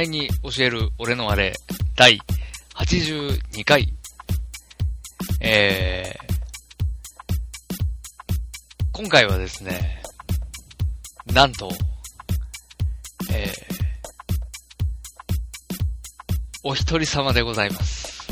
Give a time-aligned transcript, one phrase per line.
[0.00, 1.52] 前に教える俺のあれ、
[1.94, 2.18] 第
[2.74, 3.92] 82回。
[5.40, 7.36] えー、
[8.92, 10.02] 今回はですね、
[11.26, 11.68] なんと、
[13.30, 13.54] えー、
[16.62, 18.26] お一人様でございます。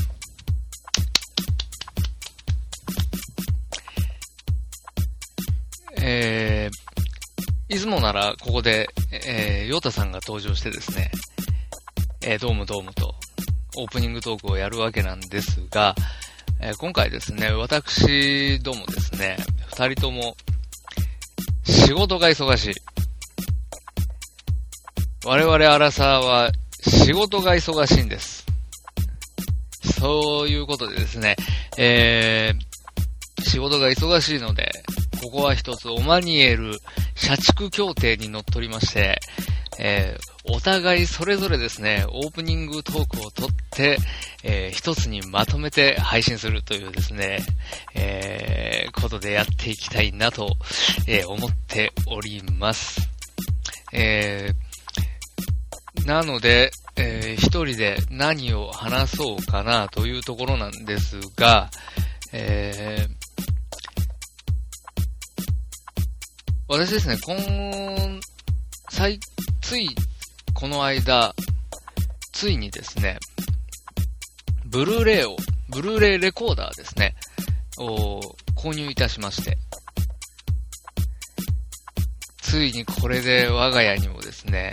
[6.01, 11.11] えー、いつもならここで、えー、ヨータさんが登場してですね、
[12.31, 13.15] えー、どうもどうもと、
[13.79, 15.95] オープニングトークをやるわけなんですが、
[16.61, 20.37] えー、今回ですね、私どもですね、二人とも、
[21.65, 22.75] 仕事が忙しい。
[25.25, 28.45] 我々アラサーは仕事が忙しいんです。
[29.99, 31.35] そういうことでですね、
[31.79, 34.71] えー、仕事が忙しいので、
[35.23, 36.79] ここは一つオマニエル
[37.15, 39.19] 社畜協定にのっとりまして、
[39.79, 40.19] え、
[40.51, 43.99] お互いそれぞれですね、オープニングトークを取って、
[44.43, 47.41] えー、一つにまとめて配信するというですね、
[47.95, 50.57] えー、ことでやっていきたいなと、
[51.07, 53.01] えー、思っております。
[53.93, 61.71] えー、なので、えー、一人で何を話そうかなというところなんですが、
[62.33, 63.19] えー、
[66.69, 68.21] 私ですね、今、
[68.91, 69.21] 最、
[69.61, 69.95] つい、
[70.59, 71.37] この間、
[72.33, 73.21] ついにですね、
[74.67, 75.37] ブルーレイを、
[75.69, 77.15] ブルーレイレコーダーですね、
[77.79, 78.19] を
[78.57, 79.57] 購入いたしまして、
[82.43, 84.73] ついにこれで我が家にもですね、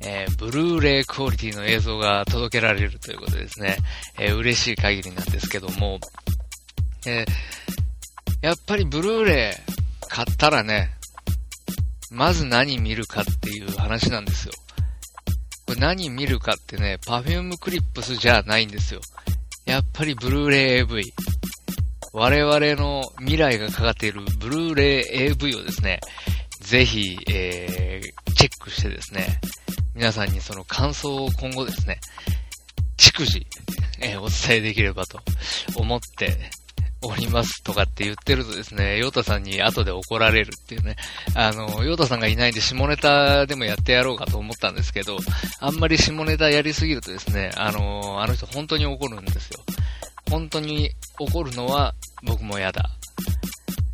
[0.00, 3.76] えー、ブルーレイクオリティの映像が届けられるということですね、
[4.18, 6.00] えー、嬉しい限りなんですけども、
[7.06, 10.92] えー、やっぱりブルーレイ買ったらね、
[12.10, 14.54] まず何見るかっていう話なんですよ。
[15.68, 19.02] これ何見るかってね、 Perfume Clips じゃないんですよ。
[19.66, 21.12] やっぱりブルーレイ AV。
[22.14, 26.00] 我々の未来がかかっているブルーレイ AV をですね、
[26.62, 29.42] ぜひ、えー、チェックしてですね、
[29.94, 32.00] 皆さんにその感想を今後ですね、
[32.96, 33.46] 逐次、
[34.00, 35.20] えー、お伝えできればと
[35.76, 36.50] 思って
[37.02, 40.96] おりますとかって言ってるとですね、ヨータさんに後で怒られるっていうね、
[41.34, 45.18] あの、ヨータさんがいないんで下ネタでもやってやろうかと思ったんですけど、
[45.60, 49.60] あんまり下ネタやりすぎるとですね、あの、あの人本当に怒るんですよ。
[50.30, 51.94] 本当に怒るのは
[52.24, 52.90] 僕も嫌だ。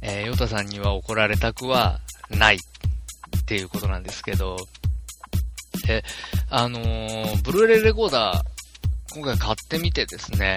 [0.03, 2.01] えー、ヨタさんには怒られたくは
[2.31, 4.57] ないっていうことなんですけど、
[5.87, 6.05] で、
[6.51, 10.57] あのー、ブルーレイレコーダー、今回買ってみてですね、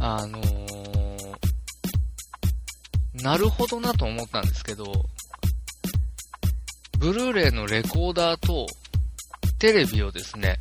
[0.00, 0.83] あのー、
[3.24, 4.84] なるほどなと思ったんですけど、
[6.98, 8.66] ブルーレイのレコーダーと
[9.58, 10.60] テレビをですね、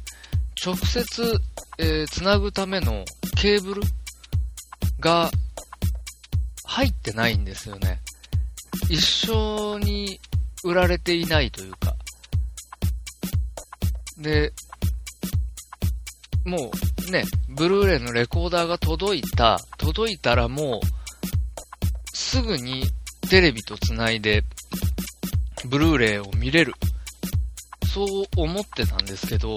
[0.66, 1.41] 直接、
[1.78, 3.03] えー、つなぐための
[3.35, 3.81] ケーブル
[5.02, 5.29] が
[6.63, 8.00] 入ってないんですよね。
[8.90, 10.22] 一緒に
[10.63, 11.94] 売られていないというか。
[14.18, 14.53] で、
[16.46, 16.72] も
[17.09, 21.03] うね、ブルーレイのレコーダーが届いた、届いたらもう、
[22.33, 22.83] すぐに
[23.29, 24.44] テレビと繋いで、
[25.69, 26.73] ブルーレイを見れる。
[27.94, 29.55] そう思ってたんですけど、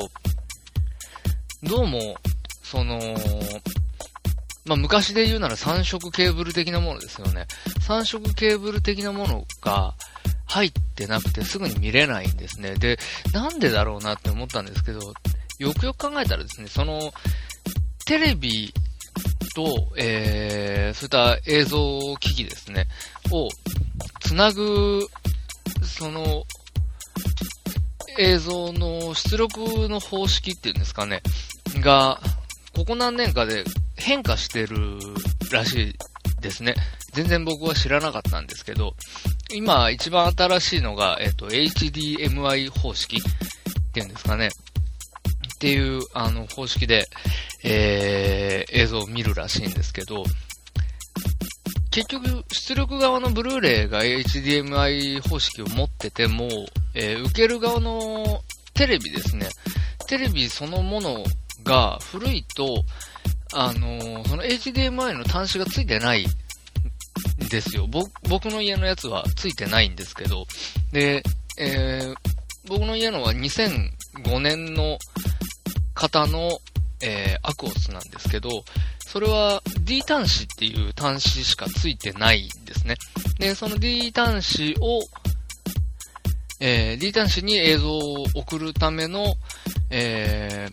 [1.63, 2.17] どうも、
[2.63, 3.01] その、
[4.67, 7.47] まあ、昔で言うなら3色ケーブル的なものですよね。
[7.81, 9.95] 3色ケーブル的なものが
[10.45, 12.75] 入ってなくてすぐに見れないんですね。
[12.75, 12.99] で、
[13.33, 15.15] なんでだろうなって思ったんですけど、
[15.61, 17.11] よくよく考えたらですね、その、
[18.05, 18.75] テレビ
[19.55, 22.87] と、えー、そういった映像機器ですね、
[23.31, 23.49] を
[24.21, 25.07] つなぐ、
[25.83, 26.45] その、
[28.19, 31.23] 映像の出力の方式っていうんですかね、
[31.81, 32.21] が、
[32.75, 33.65] ここ何年かで
[33.97, 34.99] 変化してる
[35.51, 35.95] らしい
[36.41, 36.75] ですね。
[37.13, 38.95] 全然僕は知らなかったんですけど、
[39.55, 44.51] 今一番新しいのが、えっと、HDMI 方式っていうんですかね。
[45.57, 47.09] っていう、あの、方式で、
[47.65, 50.23] えー、映像を見るらしいんですけど、
[51.91, 56.47] 結局、出力側のブルーレイが HDMI 方式を持ってても、
[56.95, 58.43] えー、受ける側の
[58.75, 59.49] テレビですね。
[60.07, 61.25] テレビそのもの
[61.65, 62.85] が古いと、
[63.55, 67.87] あのー、その HDMI の端子がついてないんですよ。
[67.89, 70.45] 僕、の家のやつはついてないんですけど、
[70.93, 71.23] で、
[71.59, 72.15] えー、
[72.69, 74.99] 僕の家のは2005年の
[75.97, 76.61] 方の
[77.03, 78.65] えー、アクオスなんですけど、
[79.05, 82.97] それは D 端子っていう端子しかついてないんですね。
[83.39, 85.01] で、その D 端子を、
[86.61, 89.35] えー、D 端子に映像を送るための、
[89.91, 90.69] え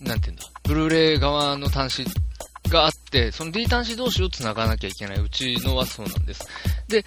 [0.00, 5.18] ー、なんていうんだ、ブルーレイ側の端子があって、その D 端子同士を繋がなきゃいけない。
[5.18, 6.40] うちのはそうなんです。
[6.88, 7.04] で、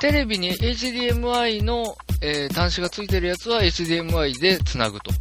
[0.00, 5.12] テレビに HDMI の、えー、端子がついてるやつは HDMI で繋ぐと。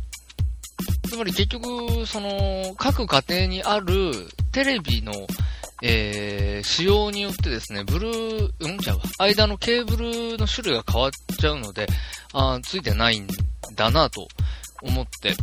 [1.10, 4.12] つまり結局、その、各家庭にある
[4.54, 5.12] テレビの、
[5.84, 8.78] えー、仕様によってですね、ブルー、うん？
[8.80, 9.00] ちゃう。
[9.18, 11.86] 間のケーブルの種類が変わっちゃうので、
[12.34, 13.28] あついてないん
[13.76, 14.30] だなと
[14.82, 15.36] 思って、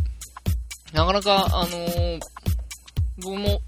[0.93, 2.19] なかなか、あのー、
[3.21, 3.61] 僕も、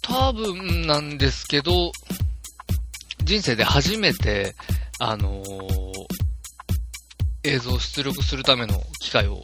[0.00, 1.92] 多分なんですけど、
[3.24, 4.54] 人生で初めて、
[4.98, 6.06] あのー、
[7.44, 9.42] 映像を出力するための機械を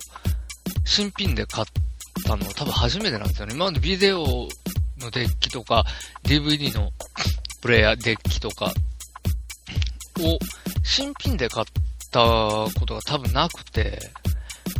[0.84, 1.66] 新品で買っ
[2.24, 3.54] たのは多分初めてなんですよね。
[3.54, 4.48] 今までビデオ
[4.98, 5.84] のデッキとか、
[6.24, 6.90] DVD の
[7.60, 8.72] プレイヤーデッキとか
[10.20, 10.38] を
[10.84, 11.66] 新品で買っ
[12.10, 12.20] た
[12.78, 13.98] ことが多分なくて、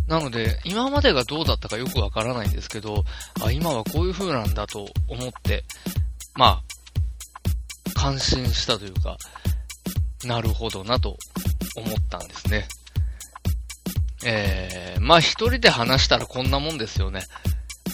[0.06, 3.04] なので、今までがどうだったかよくわからないんですけど、
[3.42, 5.64] あ、今はこういう風なんだと思って、
[6.34, 6.62] まあ、
[7.96, 9.16] 感心したというか、
[10.24, 11.16] なるほどなと
[11.76, 12.68] 思ったんですね。
[14.24, 17.22] えー、まあ一人で話したらこんなもんですよね。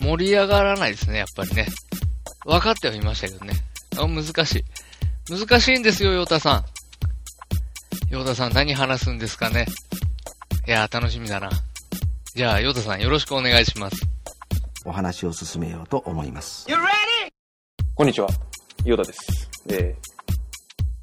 [0.01, 1.69] 盛り上がらないですね、やっぱりね。
[2.45, 3.55] 分かってはいましたけどね。
[3.97, 4.65] あ難しい。
[5.31, 6.65] 難しいんですよ、ヨータさん。
[8.11, 9.67] ヨータさん何話すんですかね。
[10.67, 11.49] いやー、楽しみだな。
[12.35, 14.03] じゃあ、ヨータさんよろしくお願いします。
[14.85, 16.67] お話を進めようと思います。
[17.95, 18.29] こんにちは、
[18.85, 19.52] ヨータです。
[19.69, 19.95] えー、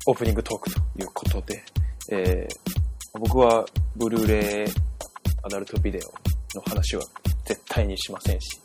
[0.07, 1.63] オープニングトークということで、
[2.11, 3.65] えー、僕は
[3.95, 4.71] ブルーレイ
[5.43, 7.03] アダルトビデオの話は
[7.45, 8.59] 絶対にしませんし、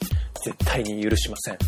[0.45, 1.59] 絶対に許しません。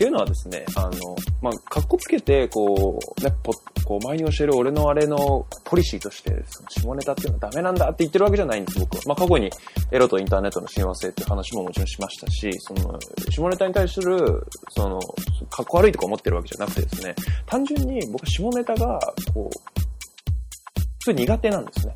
[0.00, 3.52] っていうのはですね、あの、まあ、かっこつけて、こう、ね、ぽ、
[3.84, 9.02] こう、前に教える俺のあれのポリシーとして、その下ネタっていうのはダメなんだって言ってるわけじゃないんです、僕は。
[9.04, 9.50] まあ、過去に
[9.92, 12.98] エロとインターネットの親和性っていう話ももちろんしましたし、その、
[13.28, 14.98] 下ネタに対する、その、
[15.50, 17.14] かっこ悪いとか思ってるわけじゃなくてですね、
[17.44, 18.98] 単純に僕は下ネタが、
[19.34, 19.58] こう、
[21.00, 21.94] 普通苦手なんですね。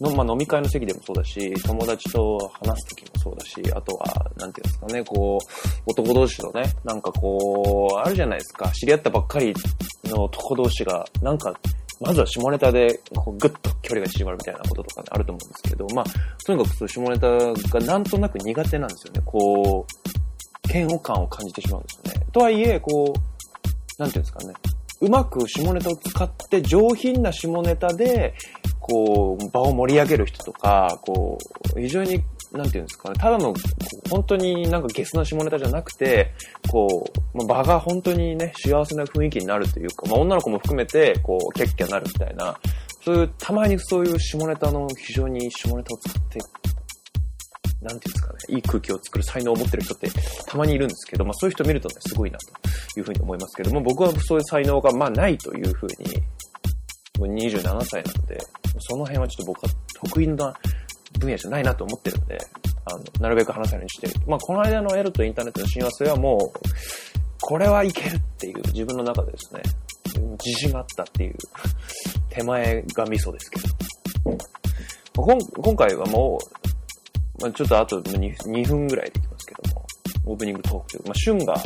[0.00, 9.54] の、まあ、飲み会の席でもそうだし、友達と話す時もそうだし、あとは、なんていうんですかね、こう、男同士のね、なんかこう、あるじゃないですか、知り合ったばっかり
[10.04, 11.52] の男同士が、なんか、
[12.00, 16.04] まずは下ネタで、こう、ぐっと距離が縮まるみたいなこととかね、あると思うんですけど、まあ、
[16.44, 19.22] とにかくそう、下ネタがなんとなく苦手なんですよね。
[19.24, 22.26] こう、嫌悪感を感じてしまうんですよね。
[22.32, 24.54] とはいえ、こう、なんていうんですかね、
[25.00, 28.34] うまく下ネタを使って上品な下ネタで、
[28.80, 31.38] こう、場を盛り上げる人とか、こ
[31.76, 32.22] う、非常に、
[32.52, 33.54] なんていうんですかね、ただの、
[34.10, 36.32] 本当になんかゲスな下ネタじゃなくて、
[36.70, 37.04] こ
[37.34, 42.58] う、まあ、場が本当にね、幸せな雰囲気になるというか、まあ、女の子も含めて、こう、キャッキャなるみたいな、
[43.04, 46.38] そういう、たまにそういう下ネタの非常に下ネタを使って、
[47.80, 50.10] なんていうんですかね、いい空気を作る才能を持ってる人って
[50.46, 56.22] たまにいるんですけど、まあそういう人見るとね、すごいなというふうに思いますけども、僕はそういう才能がまあないというふうに、
[57.26, 58.38] 27歳なので、
[58.78, 60.54] その辺はちょっと僕は得意な
[61.18, 62.38] 分野じゃないなと思ってるんで、
[62.84, 64.14] あの、なるべく話せるようにしてる。
[64.26, 66.60] まあ、この間のエルとインターネットの親和性はもう、
[67.40, 69.62] これはいけるっていう自分の中でですね、
[70.44, 71.36] 自信があったっていう
[72.30, 73.68] 手前がミソですけど。
[75.14, 76.38] 今今回はも
[77.40, 79.86] う、まあ、ちょっとあと 2, 2分ぐらいでいきますけども、
[80.26, 81.56] オープニングトークというか、まあ、シュンが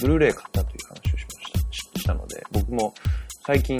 [0.00, 1.52] ブルーレイ買ったという話をしまし
[1.94, 2.94] た、したので、僕も
[3.48, 3.78] 最近、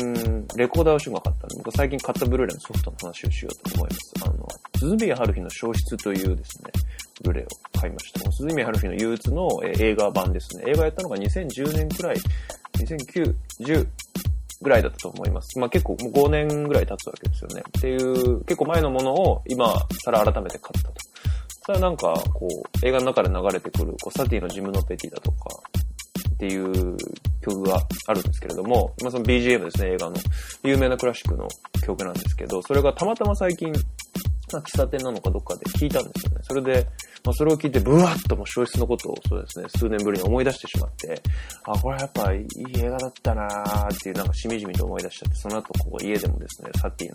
[0.56, 4.14] レコーダーをしが買ったんで、僕最近買ったブルーレイのソフトの話をしようと思います。
[4.25, 4.48] あの、
[4.78, 6.70] 鈴宮春日の消失というですね、
[7.22, 8.32] ブルーレイを買いました。
[8.32, 10.64] 鈴宮春日の憂鬱の映画版ですね。
[10.68, 12.16] 映画やったのが2010年くらい、
[12.78, 13.87] 2009、10
[14.62, 15.58] ぐらいだったと思います。
[15.58, 17.62] まあ結構もう5年ぐらい経つわけですよね。
[17.68, 20.94] っていう、結構前のものを今更改めて買ったと。
[21.66, 25.50] それはなんか、こう、映画の中で流れてくる、こう、サティのジムのペティだとか、
[26.38, 26.97] っていう
[27.40, 30.16] 曲があるんですけれども、まあ、その BGM ですね、映画の。
[30.62, 31.49] 有名なクラシックの
[31.85, 33.73] 曲なんですけど、それがたまたま最近、
[34.52, 36.38] まあ、喫茶店なのかどっかで聞いたんですよね。
[36.42, 36.87] それで、
[37.25, 41.21] まあ、それを聞いて、ブワッともう消失のことを、そうですね、数年ぶりに思い出してしまって、
[41.64, 42.47] あ、これやっぱいい
[42.78, 47.14] 映画だったなーっていう、なんかしみじみと思い出しちゃって、その後、ここ家でもですね、サティの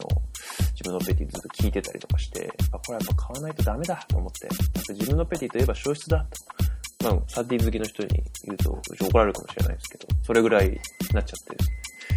[0.74, 4.50] 自分のペティずっと聞いてたりとかして、あ、これやっぱ買わないとダメだと思って、
[4.94, 6.83] 自分のペティといえば消失だと。
[7.04, 10.80] まあ、サティ好きの人に言うと、怒られるかもしれないですけど、それぐらいに
[11.14, 11.58] なっちゃって、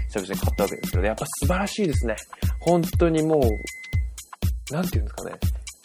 [0.08, 2.16] 久々に買ったわけですけど、やっぱ素晴らしいですね。
[2.60, 5.36] 本当にもう、なんて言うんですかね。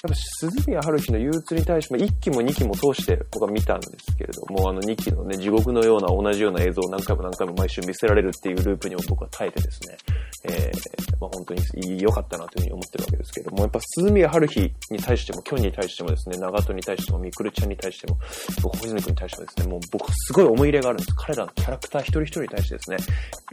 [0.04, 9.98] やっぱ鈴宮春日の憂鬱に対しても1期も2期も通して僕は見たんですけれども、あの2期のね、地獄のような同じような映像を何回も何回も毎週見せられるっていうループに僕は耐えてですね、
[10.46, 18.18] えー、まあ本当に良かったなというふうに思ってるわけですけれども、やっぱ鈴宮春日に対しても、キョンに対してもですね、長門に対しても、みくるちゃんに対しても、
[18.64, 21.14] 僕、小泉君に対してもですね、もう僕すごい思い入れがあるんです。
[21.16, 22.98] 彼らのキャラクター一人一人に対してですね、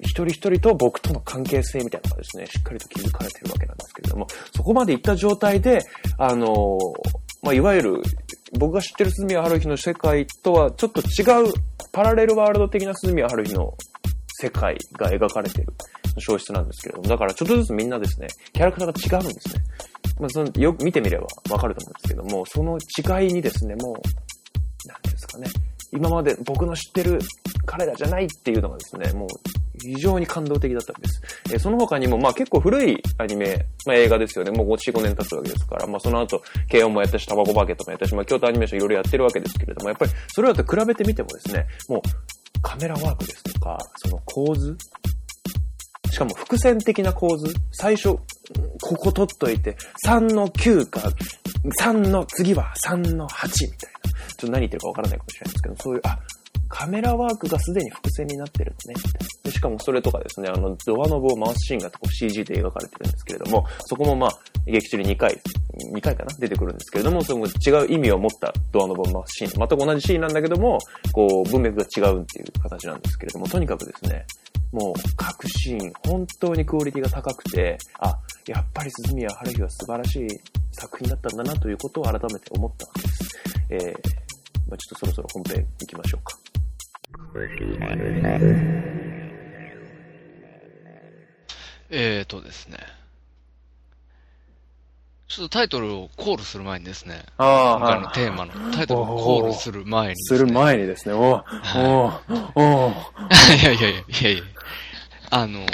[0.00, 4.26] 一人一人と僕との関係性みたいなのがですね、しっかりと築かれてるわけなんですけれども、
[4.56, 5.82] そこまでいった状態で、
[6.16, 6.78] あのの
[7.42, 8.02] まあ、いわゆる、
[8.58, 11.52] 僕が知ってる鈴宮春日の世界とはちょっと違う、
[11.92, 13.74] パラレルワールド的な鈴宮春日の
[14.40, 15.72] 世界が描かれてる
[16.18, 19.62] 小説なんですけれども、だからちょっとずつみんなですね、キャラクターが違うんですね。
[20.18, 25.48] まあ、そのよく見てみればわかると思うんですけども、その違いにですね、もう、なんですかね、
[25.92, 27.18] 今まで僕の知ってる
[27.66, 29.28] 彼らじゃないっていうのがですね、もう
[29.80, 31.22] 非常に感動的だったんです。
[31.50, 34.50] えーその他にも、まあ結構古いアニメ、まあ映画ですよね。
[34.50, 42.00] もう5、4、5年経つわけですから、まあその後、慶音もやったし、タバコバケットもやったし、まあ京都アニメーションいろいろやってるわけですけれども、やっぱりそれらと比べてみてもですね、もう
[42.62, 44.76] カメラワークですとか、その構図、
[46.10, 48.16] しかも伏線的な構図、最初、
[48.82, 49.76] ここ取っといて、
[50.06, 51.12] 3の9か、
[51.80, 53.97] 3の次は3の8みたいな。
[54.08, 56.18] ちょっと何言ってるかわからないかもしれないですけど、そういう、あ、
[56.68, 58.94] カメラワークがすでに伏線になってるんですね、
[59.44, 65.40] でしかもそれとかですね、あの、ドアノブを回すシーンがこう CG で描かれてるんですけれども、そこもまあ、劇中に2回、
[65.94, 66.34] 2回かな？
[66.38, 70.78] 出てくるんですけれども、その違う意味を持ったドアノブを回すシーン、全く同じシーンなんだけども、
[71.12, 74.26] こう、文脈が違うっていう形なんですけれども、とにかくですね、
[74.72, 80.28] もう各シーン、本当にクオリティが高くて、あ、やっぱり鈴宮春日は素晴らしい
[80.72, 83.38] 作品だったんだなということを改めて思ったわけです。
[83.70, 83.92] えー、
[84.68, 86.38] まあ、ちょっとそろそろ本編行きましょうか。
[91.90, 92.97] えーとですね。
[95.28, 101.42] ちょっとタイトルをコールする前にですね、あ今回のテーマのタイトルをコールする前にですすね、る前にですね、おお
[102.54, 102.92] おお
[103.60, 104.44] いやいやいや、いやいや。
[105.30, 105.66] あの、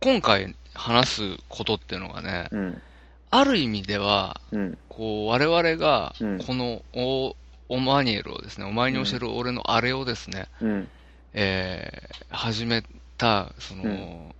[0.00, 2.82] 今回話すことっていうのがね、うん、
[3.30, 7.36] ある意味では、うん、こう、我々がうん、このオ、
[7.68, 10.88] オマニエルをですね、お前に教える俺のあれをですね、うん、
[11.34, 12.82] えー、始め
[13.18, 14.34] た、その、うん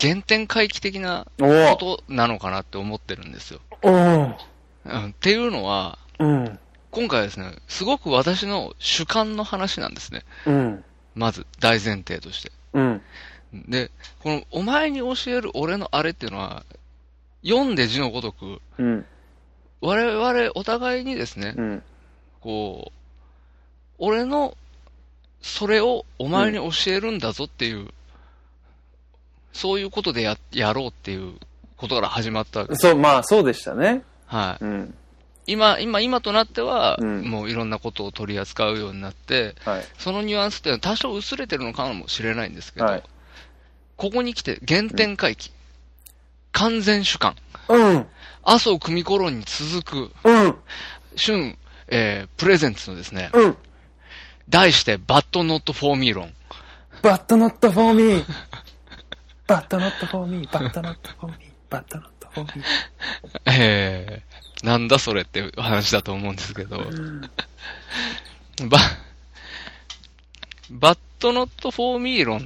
[0.00, 1.44] 原点回帰的なお。
[1.44, 3.60] ことなのかなって思ってるんですよ。
[3.82, 3.90] お。
[3.90, 6.58] うん、っていうのは、うん、
[6.90, 10.22] 今回はですね、すごく私の主観の話なんですね。
[10.46, 12.52] うん、まず、大前提として。
[12.72, 13.02] うん、
[13.68, 13.90] で、
[14.20, 16.64] この、お前に教える俺のあれっていうのは、
[17.44, 19.06] 読んで字のごとく、うん、
[19.80, 21.82] 我々お互いにですね、うん、
[22.40, 22.92] こう、
[23.98, 24.56] 俺の、
[25.42, 27.88] それをお前に教えるんだぞっていう、
[29.56, 31.34] そういうことでや、やろうっていう
[31.76, 32.82] ことから始まったわけです。
[32.82, 34.02] そう、まあそうでしたね。
[34.26, 34.64] はい。
[34.64, 34.94] うん、
[35.46, 43.02] 今、今、今となっては、うんもういろんなことを取り扱うようになって、はい、そのニュアンスっていうのは多少薄れてるのかもしれないんですけど、はい
[43.96, 45.50] ここに来て原点回帰、
[46.52, 47.34] 完全主観、
[47.68, 48.06] うん、
[48.44, 50.54] 麻生久美子論に続く、うん、
[51.16, 51.56] 春、
[51.88, 53.56] えー、プレゼンツのですね、うん、
[54.48, 56.32] 題して、バッドノットフォーミー論。
[57.02, 58.24] バットノットフォーミー。
[59.46, 62.66] But Not for Me、But Not for Me、But Not for Me。
[63.46, 66.78] えー、なんだそれって話だと思うんですけど、
[68.68, 68.78] バ、
[70.70, 72.42] But Not for Me 論っ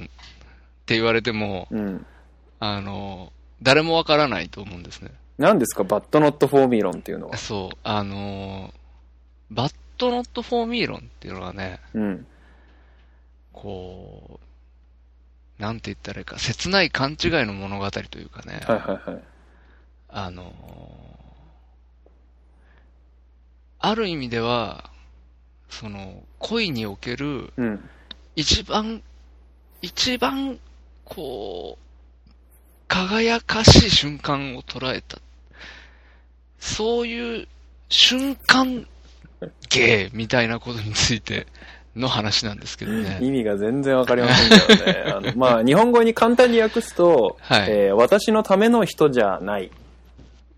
[0.85, 2.05] て言われても、うん。
[2.59, 5.11] あの、誰もわからないと思うんですね。
[5.39, 7.37] 何ですか、 But Not for Me 論っていうのは。
[7.37, 8.71] そう、あの、
[9.49, 12.27] バッド Not for Me 論っていうのはね、うん。
[13.51, 14.50] こう、
[15.61, 19.23] なんて言ったらいいか、切ない勘違いの物語というかね、はいはいはい。
[20.09, 20.51] あの、
[23.77, 24.89] ある意味では、
[25.69, 27.89] その、恋におけるうん。
[28.35, 29.03] 一番、
[29.83, 30.57] 一番、
[31.05, 32.31] こう、
[32.87, 35.19] 輝かしい瞬間を捉えた。
[36.59, 37.47] そういう
[37.87, 38.87] 瞬間
[39.69, 41.45] 芸みたいなことについて
[41.95, 43.19] の話なんですけどね。
[43.23, 45.03] 意味が全然わかりませんけどね。
[45.07, 49.69] あの まあ、日本語に簡単に訳すと、はいえー私のための人じゃないっ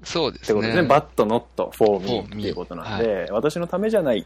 [0.04, 0.48] そうですね。
[0.48, 0.88] てことですね。
[0.88, 4.26] バットノットフォーミ for ー me っていうことなんで、私のためじゃない。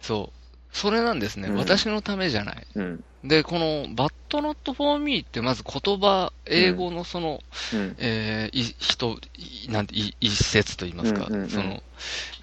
[0.00, 0.38] そう。
[0.72, 1.48] それなんですね。
[1.48, 2.66] うん私のためじゃない。
[2.74, 3.04] うん。
[3.22, 7.40] で、この、バッドノットフォーミーってまず言葉、英語のその、
[7.72, 7.96] うん。
[7.98, 11.82] えー、い、人、いなんて、い一節と言いますか、うんうんうんその、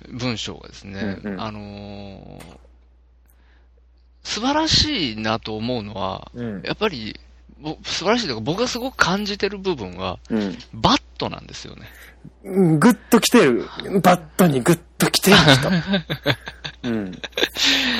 [0.10, 2.42] 文章がですね、うんうんあのー
[4.24, 6.62] 素晴らしいなと思うのは、うん。
[6.64, 7.20] やっぱり、
[7.60, 10.58] ぼ素晴らしいというか、僕がすごく感じてる部分は、うん。
[10.74, 11.84] バットなんですよね。
[12.44, 13.68] うんグッと来てる。
[14.02, 15.70] バットにグッと来てる人。
[16.90, 17.22] うん。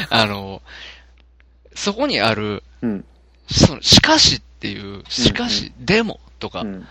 [0.10, 0.62] あの、
[1.76, 3.06] そこにある、うん。
[3.50, 6.68] その、しかしっていう、しかし、でもとか、うん。
[6.68, 6.88] うん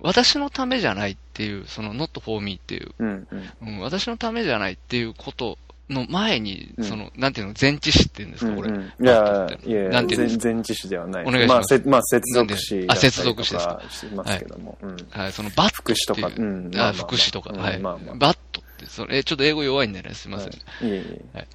[0.00, 3.26] 私のためじゃないっていう、その not for me っていう、うん。
[3.30, 3.68] うん。
[3.68, 5.58] うん、私のためじゃないっていうこと
[5.90, 8.70] の前に、うんその、なんていうの、前置詞って言うんですか、これ。
[8.70, 8.72] い
[9.04, 11.24] やいやなんていうんです全前置詞ではない。
[11.24, 13.82] お願いしますまあ、接続詞あ接続詞ですか？
[14.14, 14.78] ますけども。
[14.82, 14.96] うん。
[15.10, 16.30] はい、そのバット副詞とか、
[16.82, 17.78] あ副詞とか、うんはい。
[17.80, 20.52] バットって、それ、えちょっと英語弱いんでね、すいません。
[20.52, 21.46] いえいえ。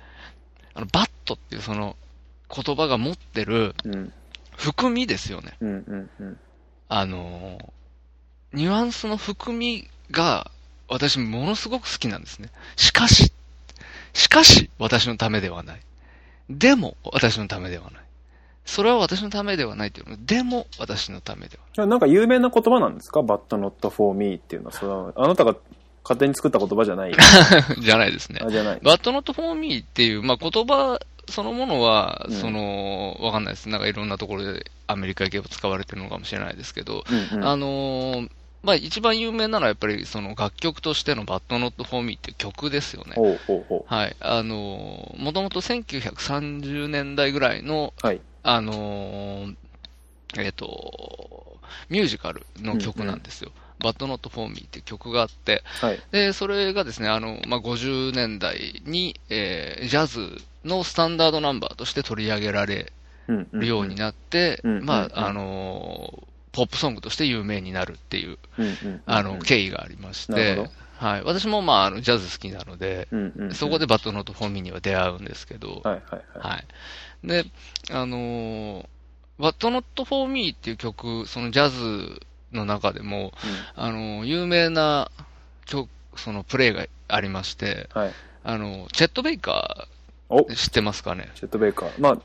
[0.74, 1.96] あの、バットっていうその、
[2.54, 4.14] 言葉が持ってるうん。
[4.56, 5.54] 含みですよね。
[6.90, 7.66] あのー
[8.54, 10.50] ニュアンスの含みが、
[10.88, 12.50] 私ものすごく好きなんですね。
[12.78, 13.34] しかし、
[14.18, 15.82] しかし、私のためではない。
[16.50, 18.02] でも、私のためではない。
[18.66, 23.22] それは私のためではないっていうのでも、私のためではじゃあなんか有名な言葉なんですか？
[23.22, 25.56] バットノットフォーミーっていうのは、それは、あなたが
[26.04, 27.22] 勝手に作った言葉じゃないない。
[27.80, 28.50] じゃないですねあ、。
[28.50, 28.80] じゃない。
[28.84, 33.70] バットノットフォーミーっていう、まあ、言葉そのものは、うんその、わかんないです。
[33.70, 38.30] なんかいろんなところでアメリカ行けば使われてるのかもしれないですけど、うんうんあのー
[38.68, 43.16] まあ、一番有名なのはやっぱりその楽曲としてのバットノットフォーミーっていう曲ですよね。
[43.88, 44.16] はい。
[44.20, 48.06] あのー、もともと1930年代ぐらいの、う。
[48.06, 48.20] はい。
[48.44, 49.56] あのー
[50.38, 51.58] えっ、と、
[51.90, 53.52] ミュージカルの曲なんですよ。
[53.80, 56.00] バッドノットフォーミーって曲があって、はい。
[56.12, 62.92] で、それがですね、あの、まあ、50年代に、えージャズのスタンダードナンバーとして取り上げられ
[63.30, 70.68] うんうんるようになって、うんまうんあ、あのーポップソングとして有名になるっていう、うんうんあの、経緯がありまして
[70.98, 71.24] はい。
[71.24, 76.22] 私もまあ、あの、ジャズ好きなので、うんうんうんそこで But Not for Me には出会うんですけど、はいはいはい。
[76.40, 77.28] はい。
[77.28, 77.46] で、
[77.92, 78.86] あのー、
[79.38, 82.20] But Not for Me っていう曲、そのジャズ
[82.52, 83.34] の中でも、
[83.76, 85.12] あのー、有名な
[85.68, 88.14] 曲、そのプレイがありまして、はい。
[88.44, 89.88] あのー、チェット・ベイカ
[90.30, 91.30] おー、知ってますかね？
[91.36, 91.92] チェット・ベイカー。
[92.00, 92.18] まあ、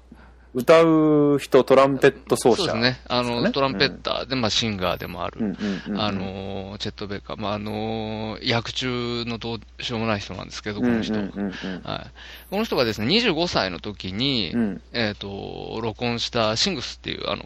[0.55, 2.57] 歌う人、トランペット奏者。
[2.57, 3.01] そうですね。
[3.09, 5.39] あの、トランペッターで、まあ、シンガーでもある。
[5.41, 6.01] うんうんうんうん。
[6.01, 7.41] あのー、チェット・ベイカー。
[7.41, 11.15] まあ、あのー、役中のどうしようもない人なんですけど、うんうんこの人。
[11.15, 11.51] うんうん
[11.85, 12.11] はい。
[12.51, 14.83] この人がですね、25歳の時に、うん。
[14.93, 17.43] えっ、と、録音したシングスっていう、あの、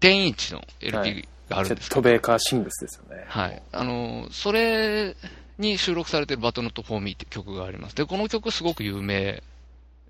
[0.00, 3.24] 10インチのは LP があるチェット・んですけど、ベイカー・シングスですよね。
[3.26, 3.62] はい。
[3.72, 5.16] あの、それ
[5.58, 7.96] に収録されてる But Not for Me っていう曲があります。
[7.96, 9.42] で、この曲すごく有名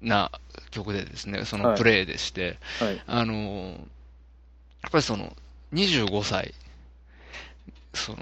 [0.02, 0.30] な
[0.70, 3.00] 曲でですね、そはいのプレイでして、はい。
[3.06, 3.34] あの、
[4.82, 5.34] やっぱりその、
[5.72, 6.54] 25歳、
[7.94, 8.18] その、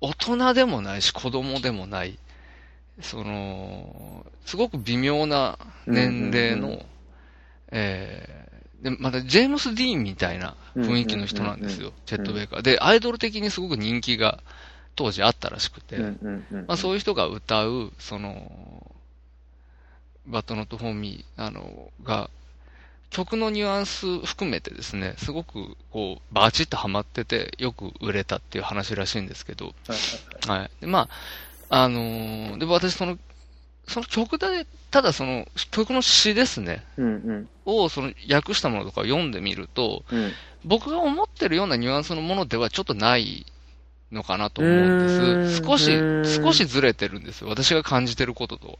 [0.00, 2.18] 大人でもないし子供でもない、
[3.00, 6.86] その、すごく微妙な年齢の、うんうんうん
[7.70, 8.48] えー
[8.82, 12.62] で、またジェームス・ディーンみたいな雰囲気の人なんですうんよ、チェット・ベイカー。
[12.62, 14.40] で、アイドル的にすごく人気が
[14.94, 16.64] 当時あったらしくて、うんうんうん。
[16.68, 18.94] まあそういう人が歌う、その、
[20.26, 22.30] But Not for Me、あの、が、
[23.10, 29.74] 曲のニュアンス含めてですね、すごくこう、バチッとハマってて、よく売れたっていう話らしいんですけど、
[30.46, 30.70] はい。
[30.80, 31.08] で、ま
[31.70, 33.18] あ、あのーで、私その、
[33.86, 40.32] その曲で、ただその、曲の詩ですね、うんうんをその訳したものとかを読んでみると、うん。
[40.64, 43.46] 僕が思ってるようなニュアンスのものではちょっとない
[44.10, 45.62] のかなと思うんです。
[45.62, 45.90] 少し
[46.42, 47.48] 少しずれてるんですよ。
[47.48, 48.78] 私が感じてることと。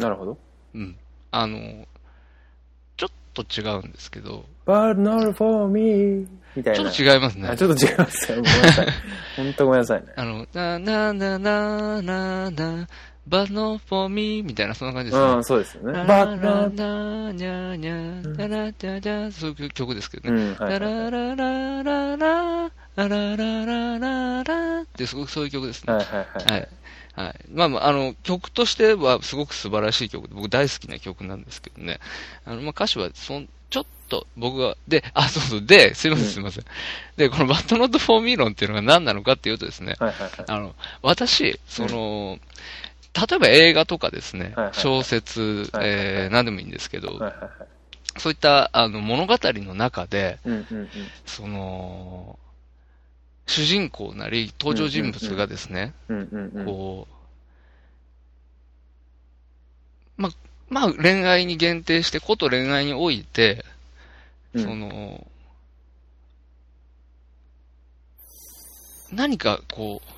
[0.00, 0.38] なるほど。
[0.74, 0.96] うん。
[1.30, 1.86] あの、
[2.96, 6.90] ちょっと違うんですけど、But not for me みたいな。
[6.90, 7.56] ちょっと違いますねあ。
[7.56, 8.38] ちょっと違いますよ。
[8.38, 8.86] ごめんなさい。
[9.36, 10.06] 本当ごめんなさいね。
[10.16, 12.88] あの、な、な、な、な、な、な、
[13.28, 15.32] but not for me みたいな、そんな感じですね。
[15.32, 15.92] うん、そうですよね。
[15.92, 20.42] ラ But ラ not ラニャニャ、ララニャニャ、そういう曲ですけどね。
[20.42, 21.10] うん、はいラはいはい。
[21.10, 25.94] ラララララ、ララララララってすごくそういう曲ですね。
[25.94, 26.52] はいはいはい。
[26.52, 26.68] はい。
[27.24, 27.34] はい。
[27.52, 31.98] まあまあ、あの、曲としてはすごく素晴らしい曲で、僕大好きな曲なんですけどね。
[32.44, 36.64] あの、まあ歌詞は、そん、ちょっと僕が、で、あ、そうそう、で、すいませんうんすいません。
[37.16, 40.32] で、このバッドノットフォーミー論っていうのが何なのかっていうとですね、はいはいはい。
[40.46, 42.38] あの、私、その、
[43.14, 47.18] 例えば映画とかですね小説、えー、何でもいいんですけど。
[48.18, 50.38] そういった、あの、物語の中で。
[51.26, 52.38] その、
[53.50, 55.92] 主人公なり、登場人物がですね。
[56.64, 57.08] こ
[60.18, 60.30] う、ま、
[60.68, 63.64] まあ、恋愛に限定して、こと恋愛において、
[64.54, 65.26] うんその、
[69.12, 70.10] 何かこう、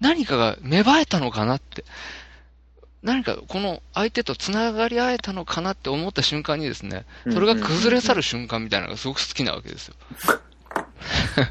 [0.00, 1.84] 何かが芽生えたのかなって。
[3.02, 9.94] 何かこの相手と繋がり合えたのかなって思った瞬間にですね、それが崩れ去る瞬間みたいなのがすごく好きなわけですよ。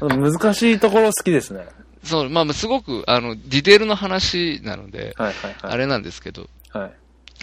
[0.00, 1.66] 難しいところ好きですね。
[2.02, 5.72] そう、まあ、すごく、あの、ディテールの話なので、はいはいはい。
[5.72, 6.92] あれなんですけど、はい。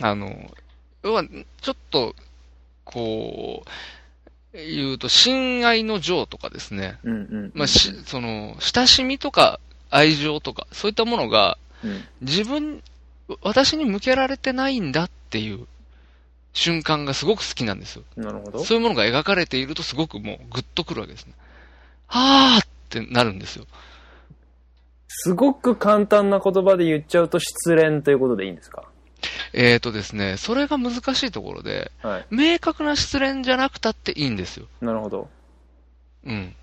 [0.02, 0.52] あの、
[1.04, 1.24] 要は、
[1.62, 2.16] ちょっと、
[2.86, 3.70] こう、
[4.54, 7.52] 言うと、親愛の情とかですね、うんうん。
[7.56, 12.04] まあ、し、その、親しみとか愛情とか、そういったものが、うん。
[12.22, 12.84] 自分、
[13.42, 15.68] 私に向けられてないんだっていう
[16.54, 18.04] 瞬間がすごく好きなんですよ。
[18.16, 18.64] なるほど。
[18.66, 21.34] そういうものが描かれているとすごくもうグッとくるわけですね。
[22.12, 23.66] はーってなるんですよ。
[25.08, 28.84] すごく簡単な言葉で言っちゃうと失恋ということでいいんですか？
[29.54, 32.26] えーとですね、それが難しいところで、はい。
[32.32, 34.68] 明確な失恋じゃなくたっていいんですよ。
[34.82, 35.30] なるほど。
[36.26, 36.56] うん。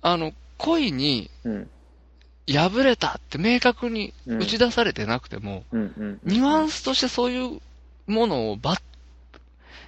[0.00, 1.70] あの、恋にうん。
[2.48, 6.20] 破れたって明確に打ち出されてなくても、うんうん。
[6.24, 7.60] ニュアンスとしてそういう
[8.08, 8.76] ものをばっ、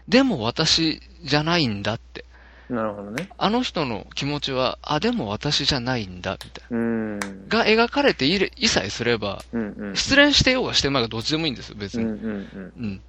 [0.06, 2.24] でも私じゃないんだって。
[2.70, 3.28] なるほどね。
[3.36, 7.18] あの人の気持ちは、あ、でも私じゃないんだ、みたいうーん。
[7.18, 7.28] な。
[7.48, 9.96] が描かれていれいさえすれば、うんうん。
[9.96, 12.04] 失恋してようがしてまいがどっちでもいいんですよ、別に。
[12.04, 12.72] うんうんうん。
[12.76, 13.02] うん。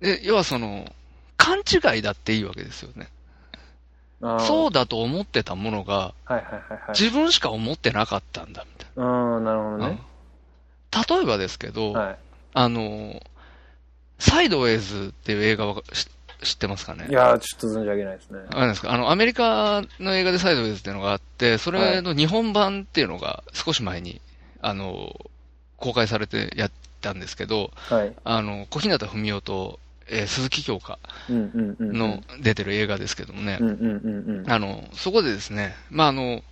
[0.00, 0.92] で、要はその、
[1.36, 3.08] 勘違いだっていいわけですよね。
[4.38, 6.80] そうだと思ってたものが、はいはいはいはい。
[6.90, 9.88] 自分しか思ってなかったんだ、みたいああ、なるほどな。
[9.88, 9.98] ね。
[10.06, 10.12] うん
[10.92, 12.16] 例えばですけど、は
[12.52, 13.22] あの、
[14.18, 15.82] サイドウェイズっていう映画は
[16.42, 17.06] 知知ってますかね？
[17.08, 17.10] い。
[17.10, 18.40] いやー、ちょっと存じ上げないですね。
[18.50, 18.92] あれですか？
[18.92, 24.20] あの、アメリカの映画でサイドウェイズっていうのがあって、それの日本版っていうのが少し前に、
[24.60, 25.14] あの、
[25.76, 28.14] 公開されてやったんですけど、はい。
[28.24, 29.78] あの、小日向文世と、
[30.08, 30.98] えー鈴木京香。
[31.28, 33.58] の出てる映画ですけどもね。
[34.48, 36.42] あの、そこでですね、まあ、あの、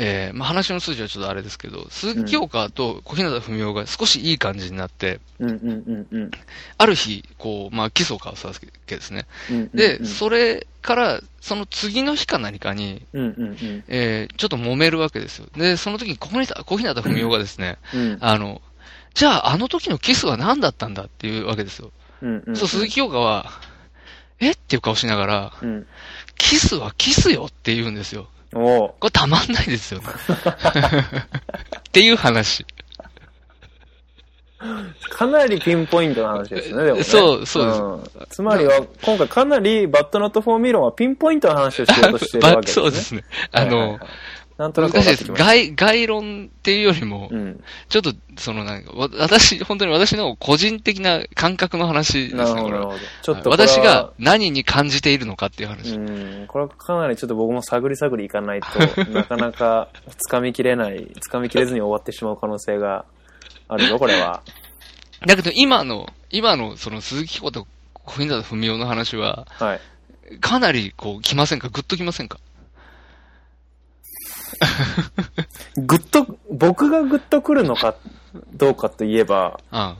[0.00, 6.30] えーまあ、話の筋はちょっとあれですけど、鈴木京香と小日向文世が少しいい感じになって、うんうんうんうん。
[6.78, 8.52] ある日、こう、まあ、キスを交わすわ
[8.86, 9.26] けですね。
[9.50, 13.84] うんうんうんで、それから、その次の日か何かに、うんうんうん。
[13.88, 15.46] えーちょっと揉めるわけですよ。
[15.56, 18.62] で、その時に小日向小日向文世がですね、うんあの、
[19.14, 21.90] じゃああの時のキスは何だったんだっていうわけですよ。
[22.22, 22.56] うんうん。
[22.56, 23.50] そう、鈴木京香は、
[24.38, 24.52] え？
[24.52, 25.86] っていう顔しながら、うん。
[26.36, 28.28] キスはキスよって言うんですよ。
[28.54, 30.06] おーこれたまんないですよね。
[31.78, 32.64] っていう話。
[35.10, 37.04] かなりピンポイントな話ですね、でもね。
[37.04, 38.36] そうそうです。
[38.36, 42.82] つまりは、今回かなりバットナットフォーミロンはピンポイントな話をしようとしてるわけですね。
[42.82, 43.24] そうですね。
[43.52, 44.00] あのはいはいはい、
[44.58, 45.32] なんとな難しいです。
[45.32, 47.64] 概、概論っていうよりもう、ん。
[47.88, 52.94] ちょっと、そのなんか、わ私、本当に私の個人的な感覚の話ですね、なるほど。
[53.22, 55.94] ちょっと私が、何に感じているのかっていう話。
[55.94, 55.98] う
[56.42, 58.78] ん、これはかなりちょっと僕も探り探りいかないと
[59.12, 59.88] なかなか
[60.28, 63.04] 掴みきれない、掴みきれずに終わってしまう可能性が
[63.68, 64.42] あるよ、これは。
[65.24, 69.80] だけど今の、今のその鈴木彦と小日向文雄の話は、はい。
[70.40, 71.68] かなりこう来ませんか？
[71.68, 72.38] グッと来ませんか？
[75.76, 77.94] ぐっと、僕がぐっと来るのか
[78.54, 79.96] どうかといえば、あ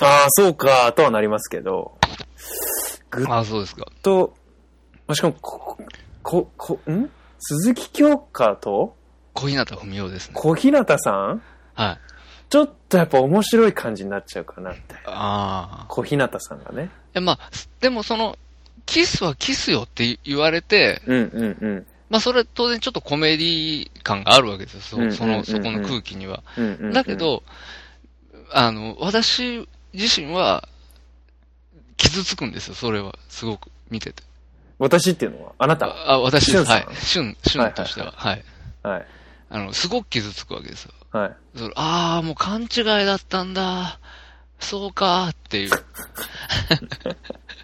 [0.00, 1.98] ああ、そうか、とはなりますけど、
[3.10, 3.86] ぐっあ、ああそうですか。
[4.02, 4.34] と、
[5.06, 5.78] まあしかも、こ、
[6.22, 7.10] こ、こ、ん？
[7.40, 8.96] 鈴木京香と？
[9.34, 10.34] 小日向文雄ですね。
[10.34, 11.42] 小日向さん？
[11.74, 11.98] はい。
[12.48, 15.10] ちょっとやっぱ面白い感じになっちゃうかな、みたいな。
[15.12, 15.86] ああ。
[15.88, 16.90] 小日向さんがね。
[17.14, 17.38] え、まあ、
[17.80, 18.36] でもその、
[18.86, 21.86] キスはキスよって言われて、うんうんうん。
[22.10, 25.10] まあそれ当然ちょっとコメディ感があるわけですよ。
[25.10, 26.42] そその、そこの空気には。
[26.92, 27.42] だけ、ど、
[28.50, 30.68] あの、私自身は、
[31.96, 33.18] 傷つくんですよ、それは。
[33.28, 34.22] すごく、見てて。
[34.78, 35.86] 私っていうのは、あなた？
[35.86, 36.64] あ、あ私です。
[36.64, 36.86] はい。
[36.94, 38.12] シュン、シュンとしては。
[38.16, 38.44] はい。
[38.82, 39.06] はい。
[39.50, 40.92] あの、すごく傷つくわけですよ。
[41.10, 41.36] はい。
[41.56, 43.98] それああ、もう勘違いだったんだ。
[44.60, 45.70] そうかーっていう。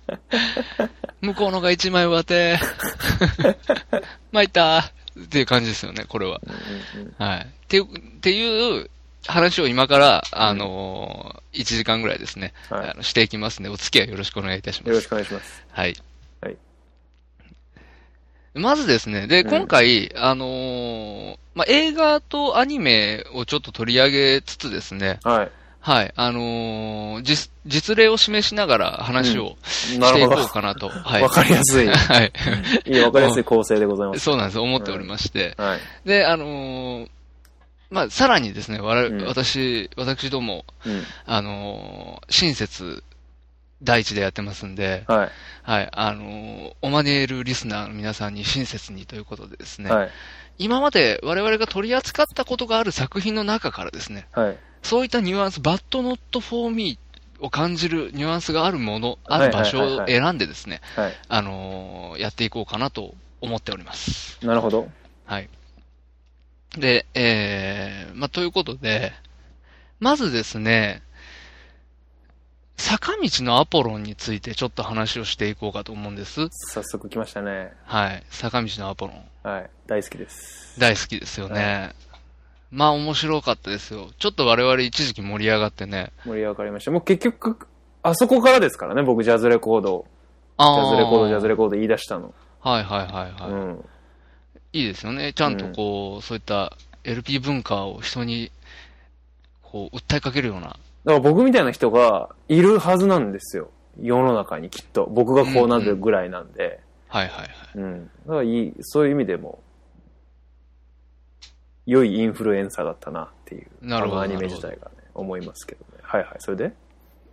[1.20, 2.58] 向こうのが一枚上手。
[4.32, 6.40] 参ったーっていう感じですよね、これは。
[6.44, 7.40] うんうんはい。
[7.40, 8.90] っていう、っていう
[9.26, 14.88] 話を今から、あのー、1時間ぐらいですね、はいあのしていきますので、お付き合いよろしくお願いいたします。
[14.88, 15.64] よろしくお願いします。
[15.70, 15.96] はい。
[16.40, 16.56] はい。
[18.54, 25.50] まずですね、で、うん今回、あのーまあ、映画とアニメをちょっと取り上げつつですね、はい。
[25.84, 30.46] はい、あのー実、実例を示しながら話をしていこう。
[30.48, 30.88] かなと。
[30.88, 31.22] はい。
[31.22, 31.86] わかりやすい。
[31.92, 32.32] はい。
[32.86, 34.20] いい、わかりやすい構成でございます。
[34.20, 35.54] そうなんです、思っておりまして。
[35.58, 35.80] はい。
[36.08, 37.08] で、あのー
[37.90, 41.04] まあ、さらにですね、わらうん私、私ども、うん。
[41.26, 43.04] あのー親切
[43.82, 45.30] 第一でやってますんで、はい。
[45.64, 50.10] はい、あのーおマネールリスナーの皆さんに親切にということでですね、はい。
[50.56, 54.56] 今まで我々が取り扱ったことがある作品の中からですね、はい。
[54.84, 61.12] そういったニュアンス、バッドノットフォーミーを感じるニュアンスがあるもの、ある場所を選んでですね、はい。
[61.28, 64.38] あのーやっていこうかなと思っております。
[64.46, 64.88] なるほど。
[65.24, 65.48] はい。
[66.78, 69.12] で、えー、まあ、ということで、
[70.00, 71.02] まずですね、
[72.76, 76.48] 坂道のアポロンについてちょっと話をしていこうかと思うんです。
[76.72, 77.72] 早速来ましたね。
[77.84, 78.22] はい。
[78.30, 79.48] 坂道のアポロン。
[79.48, 79.70] はい。
[79.86, 80.78] 大好きです。
[80.78, 81.94] 大好きですよね。
[82.74, 84.08] まあ面白かったですよ。
[84.18, 86.10] ちょっと我々一時期盛り上がってね。
[86.24, 86.90] 盛り上がりました。
[86.90, 87.56] もう結局、
[88.02, 90.10] あそこからですからね、僕ジャズレコード、ジ
[90.56, 92.34] あャズレコード、ジャズレレコード言い出したの。
[92.60, 93.52] はいはいはいはい。
[93.52, 93.84] うん。
[94.72, 95.32] いいですよね。
[95.32, 98.50] ちゃんとこう、そういった LP 文化を人に、
[99.62, 100.62] こう、訴えかけるような。
[100.62, 100.78] だか
[101.12, 103.70] ら僕みたいな人がいるはずなんですよ。
[104.00, 105.06] 世の中にきっと。
[105.06, 106.80] 僕がこうなるぐらいなんで。
[107.08, 107.48] はいはいはい。
[107.76, 108.10] うん。
[108.26, 109.60] だからいい、そういう意味でも、
[111.86, 113.66] 良いインフルエンサーだったなっていう。
[113.82, 116.00] なるほどアニメ自体がね、思いますけどね。
[116.02, 116.36] はいはい。
[116.38, 116.72] それで？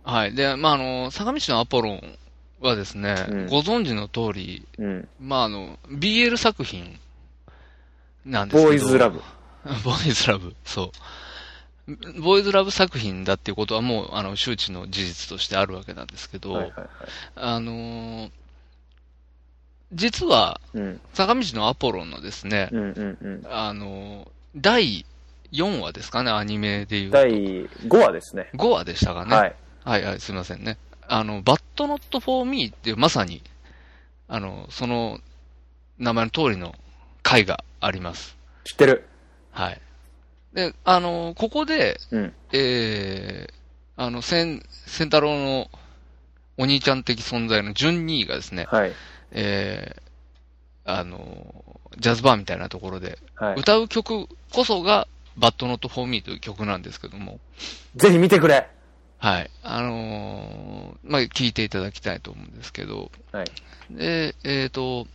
[0.04, 0.34] はい。
[0.34, 2.18] で、まああの、坂道のアポロン
[2.60, 5.08] はですね、うんご存知の通り、うん。
[5.20, 6.98] まああの、BL 作品
[8.26, 8.68] なんですけど。
[8.68, 9.20] ボーイズラブ。
[9.84, 10.92] ボーイズラブ、そ
[11.86, 12.20] う。
[12.20, 16.88] ボーイズラブ作品だっていうことはもう、あの、周知の事実としてあるわけなんですけど、はいはいはい。
[17.36, 18.30] あのー
[19.94, 21.00] 実は、うん。
[21.12, 23.46] 坂道のアポロンのですね、うんうんうん。
[23.50, 25.06] あのー第
[25.52, 27.18] 4話ですかね、アニメでいうと。
[27.18, 28.50] 第5話ですね。
[28.54, 29.36] 5話でしたかね。
[29.36, 29.54] はい。
[29.84, 30.78] はいはい、すいませんね。
[31.08, 33.42] あの、バッドノットフォーミーっていう、まさに、
[34.28, 35.20] あの、その、
[35.98, 36.74] 名前の通りの
[37.22, 38.36] 回があります。
[38.64, 39.06] 知ってる。
[39.50, 39.80] はい。
[40.54, 42.34] で、あの、ここで、うん。
[42.52, 43.52] えー、
[43.96, 45.70] あの、千、千太郎の
[46.56, 48.92] お兄ちゃん的存在の純兄がですね、はい。
[49.32, 50.02] えー、
[50.84, 53.54] あの、ジャズバーみたいなところで、はい。
[53.56, 57.40] 歌う曲こそが、バッドノットフォーミーという曲なんですけども、
[57.96, 58.68] ぜひ見てくれ
[59.18, 59.50] はい。
[59.62, 63.46] あのーまあ、聞いていただきたいと思うんですけど、はい。
[63.90, 65.06] で、えっ、と、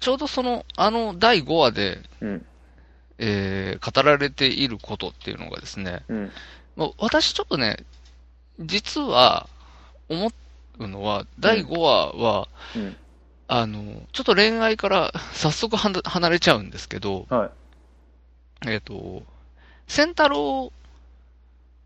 [0.00, 2.46] ちょうどその、あの第5話で、うん。
[3.18, 6.30] えー語られていることっていうのがですね、うん。
[6.76, 7.76] まあ私ちょっとね、
[8.60, 9.48] 実は
[10.08, 10.30] 思
[10.78, 12.96] うのは、第5話は、うん。
[13.48, 17.50] あの、ちょっと恋愛から 早速はな離れちゃうんですけど、は
[18.66, 18.68] い。
[18.68, 19.22] えっ、と、
[19.86, 20.70] 仙太郎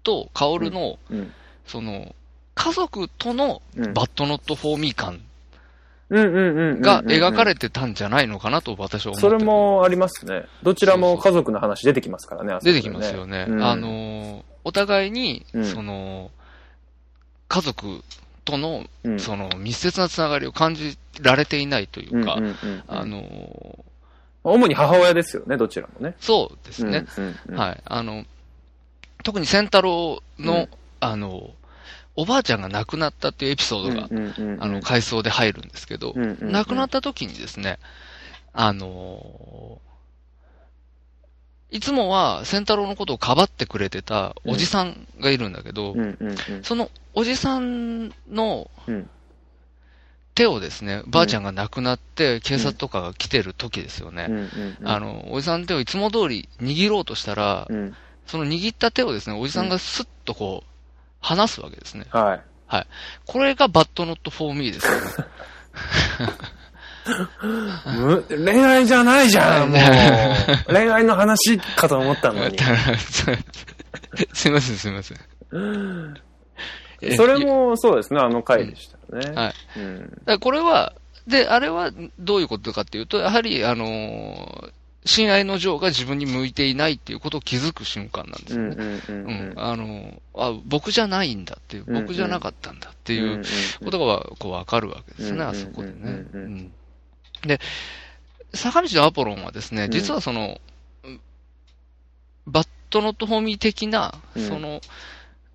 [0.02, 1.32] と薫の、うん。
[1.66, 2.14] その、
[2.54, 3.94] 家族とのうん。
[3.94, 5.20] バッドノットフォーミー感
[6.10, 6.80] うんうんうんうん。
[6.82, 10.44] が描かれてたんじゃないのかなと私は思ってそるれもありますね。
[10.62, 12.52] どちらも家族の話出てきますからね。
[12.52, 13.46] あそこで出てきますよね。
[13.48, 16.32] うんあの、お互いに、うんその、
[17.48, 18.02] 家族
[18.44, 22.38] との、うんその、密接なつながりを感じられていないというか、
[22.88, 23.84] あの、
[24.44, 26.16] 主に母親ですよね、どちらもね。
[26.20, 27.04] そうですね。
[27.50, 27.80] はい。
[27.84, 28.24] あの、
[29.22, 30.68] 特に仙太郎の、うん
[31.00, 31.50] あの、
[32.14, 34.08] おばあちゃんが亡くなったっていうエピソードが、
[34.62, 37.78] あの、回想で入るんですけど、亡くなった時にですね、
[38.52, 39.80] あの
[41.72, 49.10] いつもは仙太郎のことをかばってくれてたおじさんがいるんだけど、うんうんうんそのおじさんのうん
[50.34, 54.28] 手をですね、ばあちゃんが亡くなって警察とかが来てる時ですよね。
[54.30, 57.94] うんうんうんあの、おじさんの手をいつも通り握ろうとしたら、うん
[58.26, 60.70] その握った手をですね、おじさんがスッとこう、
[61.20, 62.06] 離すわけですね。
[62.10, 62.86] はい。
[63.26, 65.00] これがバッドノットフォーミーですよね。
[67.96, 69.80] む恋愛じゃないじゃん、もう。
[70.72, 72.56] 恋愛の話かと思ったのに。
[74.32, 75.18] すいません、すいません。
[77.00, 79.32] え それもそうですね、あの回でしたよね。
[79.34, 79.80] はい。
[79.80, 80.22] うん。
[80.24, 80.92] だこれは、
[81.26, 84.72] で、あれはどういうことかっていうと、やはり、あのー
[85.04, 88.76] 親愛の情が自分に向いていないっていうことを気づく瞬間なんですよね。
[88.78, 89.52] うんうんうんううんん。
[89.56, 93.44] あのーあ、僕じゃないんだっていう、うんうん僕じゃなかったんだっていうんんん
[93.84, 95.94] ことがわこうわかるわけですね、うんあそこでね。
[96.04, 96.72] うんうんうんうん
[97.42, 97.60] で、
[98.54, 100.60] 坂道のアポロンはですね、うん実はその、
[101.04, 101.20] うん
[102.46, 104.80] バットフォーミー的な、うんその、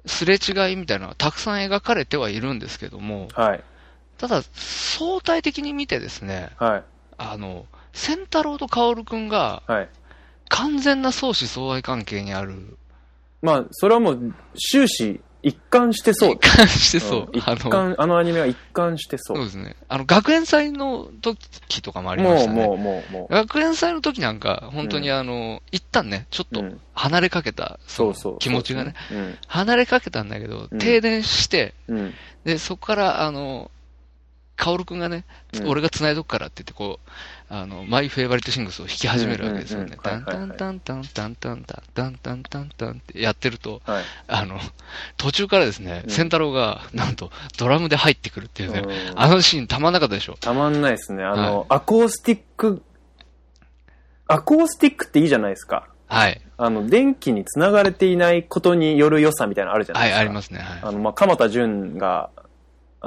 [0.05, 3.63] すれ違いみたいなのがたくさん描かれてはいるんですけども、はい。
[4.17, 6.83] ただ、相対的に見てですね、はい。
[7.17, 9.89] あの、仙太郎と薫くんがはい。
[10.49, 12.77] 完全な相思相愛関係にある。
[13.41, 16.39] まあ、それはもう終始一貫してそう一。
[16.39, 17.21] 貫してそう。
[17.31, 19.35] ん一あの、貫、あのアニメは一貫してそ。
[19.35, 19.75] そううですね。
[19.87, 22.65] あの、学園祭の時とかもありましたね。
[22.65, 26.53] もうもうもうも学園祭の時なんか、本当にあの、一旦ね、ちょっう。
[26.55, 28.37] とうん離れかけた、のそうそう。
[28.39, 29.37] 気持ちがね、うん。
[29.45, 32.13] 離れかけたんだけどう、ん停電して、うん。
[32.43, 33.69] で、そこから、あの、
[34.57, 37.09] カオルくんがね、うん俺が繋いどくからって言って、こう、
[37.49, 39.91] あの、マイフェイバリットシングスを弾き始めるわけですよね。
[39.91, 44.03] うんタンタンタンタンタンタンタンタンタンタンタンってやってると、はい。
[44.27, 44.59] あの、
[45.15, 50.37] 途中からですね、うん仙太郎が、なんと、ドラムで入ってくるっていうね、うんあのシーンたまんなかったでしょ。
[50.39, 51.23] たまんないですね。
[51.23, 52.81] あの、はいアコースティック、
[54.27, 55.87] アコースティックっていいじゃないですか。
[56.07, 56.41] はい。
[56.57, 60.21] あの、電気につながれていないことによる良さみたいなのあるじゃないはい、ですか。
[60.21, 60.59] ありますね。
[60.59, 60.79] はい。
[60.83, 62.29] あの、まあ、鎌田純が、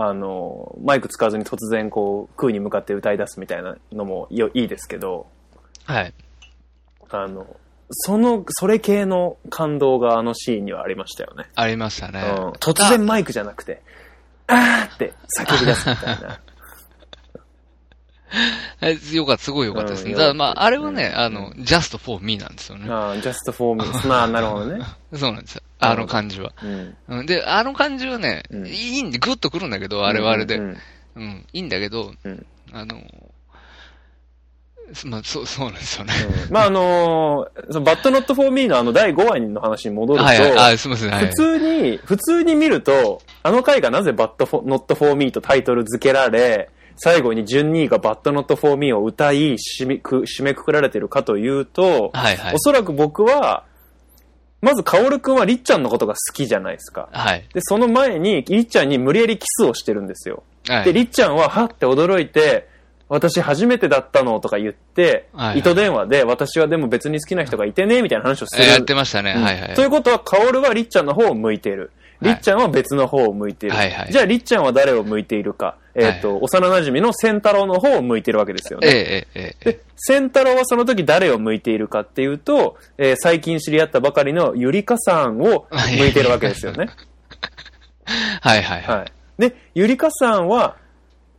[0.03, 5.27] あの、マイク使わずに突然こう、空に向かって歌い出すみたいなのもよいいですけど、
[5.85, 6.15] はい。
[7.11, 7.47] あの、
[7.91, 11.51] その、それ系の感動があのシーンにはありましたよね。
[11.55, 12.23] ありましたね。
[12.35, 13.83] うん、突然マイクじゃなくて、
[14.47, 16.41] あーって叫び出すみたいな。
[18.81, 20.13] えよかった、すごいよかったですね。
[20.13, 22.91] うんただまあ、あれはね、うんあの、just for me なんですよね。
[22.91, 23.85] ああ、just for me.
[24.09, 24.85] まあ、なるほどね。
[25.15, 25.63] そうなんですよ。
[25.81, 26.53] あの感じは。
[26.63, 26.97] うん。
[27.09, 30.57] うんで、あの感じはね、うんいいんで、グッとくるんだけど、あれはあれで。
[30.59, 30.77] う
[31.17, 33.01] うんん、いいんだけど、うんあの、
[35.05, 36.13] まあ、そう、そうなんですよね。
[36.47, 41.27] うんまあ、あのーその But Not for Me のあの第5話の話に戻ると、はいはい、あ、すみません、はい。
[41.27, 52.59] 普通に、普通に見ると、あの回がなぜ But Not for Me とタイトル付けられ、最後に順2がバッドノットフォーミーを歌い、締めく締めくくられてるかというと、はいはいお。
[52.59, 53.65] そらく僕は、
[54.61, 57.09] まず、カオルくんはりっちゃんのことが好きじゃないですか。
[57.13, 57.45] はい。
[57.55, 60.43] で、その前に、りっちゃんに無理やりキスをしてるんですよ。
[60.65, 60.93] で、はい。
[60.93, 62.69] りっちゃんは、はって驚いて、
[63.09, 68.65] 私初めてだったのとか言って、はい糸電話で、私はでも別に好きな人がいてね、みたいな話をする。
[68.65, 69.35] えやってましたね。
[69.37, 69.75] うんはいはい。
[69.75, 71.91] ということは、カオルはりっちゃんの方を向いている。
[72.23, 73.77] りっちゃんは別の方を向いている。
[73.77, 75.77] はいはいじゃあ、りっちゃんは誰を向いているか。
[75.95, 78.89] えっ、と、幼馴染の仙太郎の方を向いてるわけですよね。
[78.89, 85.67] ええええええで、仙太郎はその時誰を向いているかっていうと、えー最近知り合ったばかりのゆりかさんを
[85.99, 86.89] 向いてるわけですよね。
[88.41, 88.97] はいはいはい。
[88.99, 89.13] はい。
[89.39, 90.77] で、ゆりかさんは、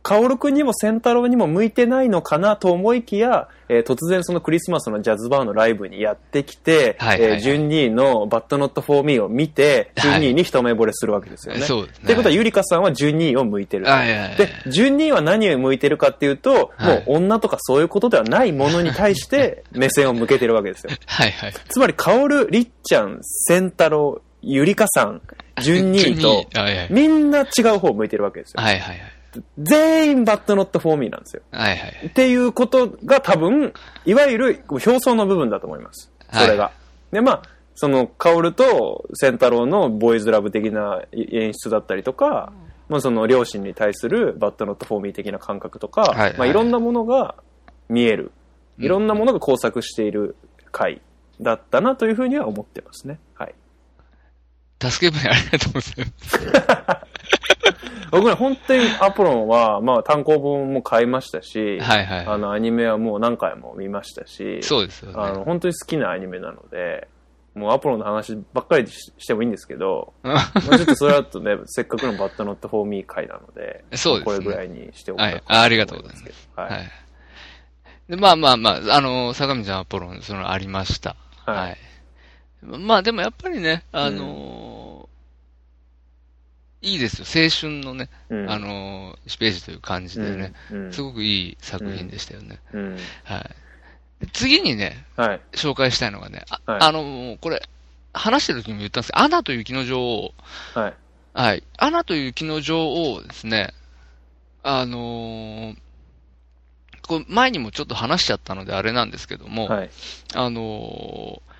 [0.02, 11.60] カオルくんにも仙太郎にも向いてないのかなと思いきや、えー突然そのクリスマスのジャズバーのライブにやってきて、はいはいはいえー順2のバッドノットフォーミーを見て、順はい2に一目惚れするわけですよね。
[11.62, 13.86] そうですねってことは、ゆりかさんは順2を向いてる。
[13.86, 20.90] はいはいはいで、順2は何を向いてるかっていうと、はいもう女とかそういうことではないものに対して 目線を向けてるわけですよ。
[21.06, 21.54] はいはい。
[21.68, 25.22] つまり、カオル、りっちゃん、仙太郎、ゆりかさん、
[25.62, 26.88] 順2と、はいはい。
[26.90, 28.62] みんな違う方を向いてるわけですよ。
[28.62, 28.98] はいはいはい。
[29.58, 31.42] 全員バッドノットフォーミーなんですよ。
[31.50, 32.06] はいはい。
[32.06, 33.72] っていうことが多分、
[34.04, 36.10] いわゆる表層の部分だと思います。
[36.32, 36.64] それが。
[36.64, 36.72] は
[37.10, 37.42] で、まあ、
[37.74, 42.52] その、カオルと仙太郎のボーイズラブ的な演出だったりとか、
[42.88, 47.36] まあその両親に対するバッドノットフォーミー的な感覚とか、はいはいまあいろんなものが
[47.88, 48.24] 見える。
[48.24, 48.30] うん
[48.78, 50.34] いろんなものが交錯している
[50.70, 51.02] 回
[51.40, 53.18] だったなというふうには思ってますね。
[53.34, 53.54] はい。
[54.82, 57.06] 助け舟ありがとうございます。
[58.10, 62.26] 僕ね、本当にアポロンは、まあ単行本も買いましたし、はいはい。
[62.26, 65.16] あの、アニメはもう何回も見ましたし、そうですよね。
[65.18, 67.08] あの、本当に好きなアニメなので、
[67.54, 70.38] もうアポロンの話ばっかりししてもいいんですけど、 まあ、
[70.76, 76.48] ちょっとそれだとね、せっかくのバッドノットフォーミー回なので、そうですねこれぐらいにしておくかなはいあありがとうございます。
[76.56, 76.64] は。
[76.64, 78.10] はいい。
[78.10, 81.16] で、まあまあまあ、あの、坂道アポロン、その、ありました。
[81.46, 81.78] はいはい。
[82.62, 84.71] まあでもやっぱりね、あのー
[86.82, 87.26] いいですよ。
[87.44, 92.58] 青春のね、うんあのー、1ページという感じでね、うんうんすごくいい作品でしたよね。
[92.72, 92.96] うん。
[93.24, 94.24] はい。
[94.24, 95.40] で次にね、はい。
[95.52, 97.62] 紹介したいのがね、あ,、はいあの、これ、
[98.12, 100.34] 話してる時にも言ったんですけど、アナと雪の女王。
[100.74, 100.94] はい。
[101.34, 101.62] はい。
[101.78, 103.72] アナと雪の女王ですね。
[104.62, 105.76] あのー
[107.08, 109.90] これ前にもちょっと話しちゃったのであれなんですけども、はい。
[110.34, 111.52] あのー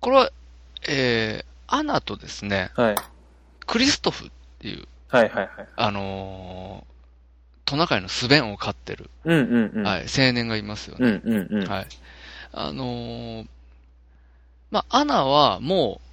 [0.00, 0.30] これは、
[0.88, 2.96] えー、アナとですね、はい。
[3.66, 5.28] クリストフっていう、はい。
[5.28, 5.50] はい。
[5.56, 5.68] はい。
[5.76, 6.96] あのー
[7.66, 9.82] トナカイのスベンを飼ってる、うんうんうん。
[9.82, 11.20] はい、青年がいますよね。
[11.24, 11.68] うんうんうん。
[11.68, 11.86] はい。
[12.52, 13.46] あのー
[14.70, 16.06] まあ、アナはもう、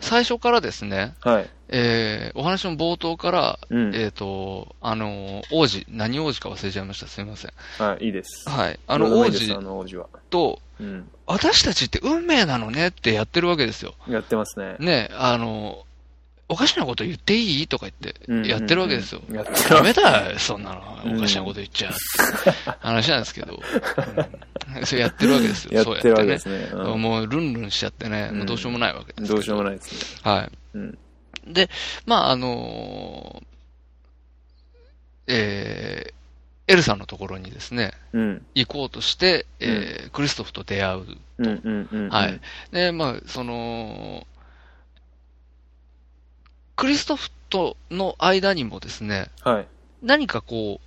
[0.00, 1.50] 最初からですね、はい。
[1.68, 3.94] えー、お話の冒頭から、うん。
[3.94, 7.06] えっ、と、あのー王子、何王子か忘れちゃいました。
[7.06, 7.52] すみません。
[7.78, 8.48] はい、いいです。
[8.48, 8.80] はい。
[8.86, 10.08] あのうでもいいですあ子の王子は。
[10.30, 11.10] と、うん。
[11.26, 13.94] 私たちって運命なのねってやってるわけですよ。
[14.08, 14.76] やってますね。
[14.78, 15.93] ね、あのー
[16.54, 17.66] おかしなこと言っていい？
[17.66, 19.22] とか言って、やってるわけですよ。
[19.28, 20.70] うんうんうんダメだよ、そんな
[21.04, 21.18] うんの。
[21.18, 21.92] おかしなこと言っちゃう。
[22.80, 23.54] 話なんですけど。
[23.54, 25.72] うんそれやってるわけですよ。
[25.72, 26.82] やってるわけで そうやってね。
[26.82, 29.34] うんもうルンルンしちゃってね、うんもうどうしようもないわけですけど。
[29.34, 30.20] どうしようもないですね。
[30.30, 30.50] はい。
[30.74, 30.98] うん。
[31.46, 31.68] で、
[32.06, 33.46] まあ、あのー
[35.26, 38.46] えー、エルさんのところにですね、うん。
[38.54, 41.04] 行こうとして、えークリストフと出会う。
[41.38, 42.08] うんうんうん。
[42.10, 42.40] はい。
[42.72, 44.26] で、まあ、その、
[46.76, 49.66] クリストフとの間にもですね、はい。
[50.02, 50.80] 何かこ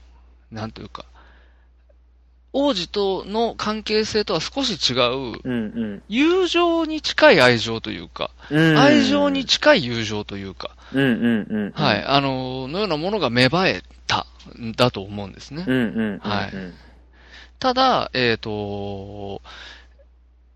[0.52, 1.06] う、なんというか、
[2.54, 8.78] 王子との関係性とは少し違う、うん友情に近い愛情というか、うん。
[8.78, 11.72] 愛情に近い友情というか、うんうんうん。
[11.72, 12.04] はい、。
[12.04, 14.26] あの、のようなものが芽生えた、
[14.60, 15.66] んだと思うんですね。
[15.68, 16.20] うんうんうん。
[16.20, 16.54] はい
[17.60, 19.42] ただ、えっ、と、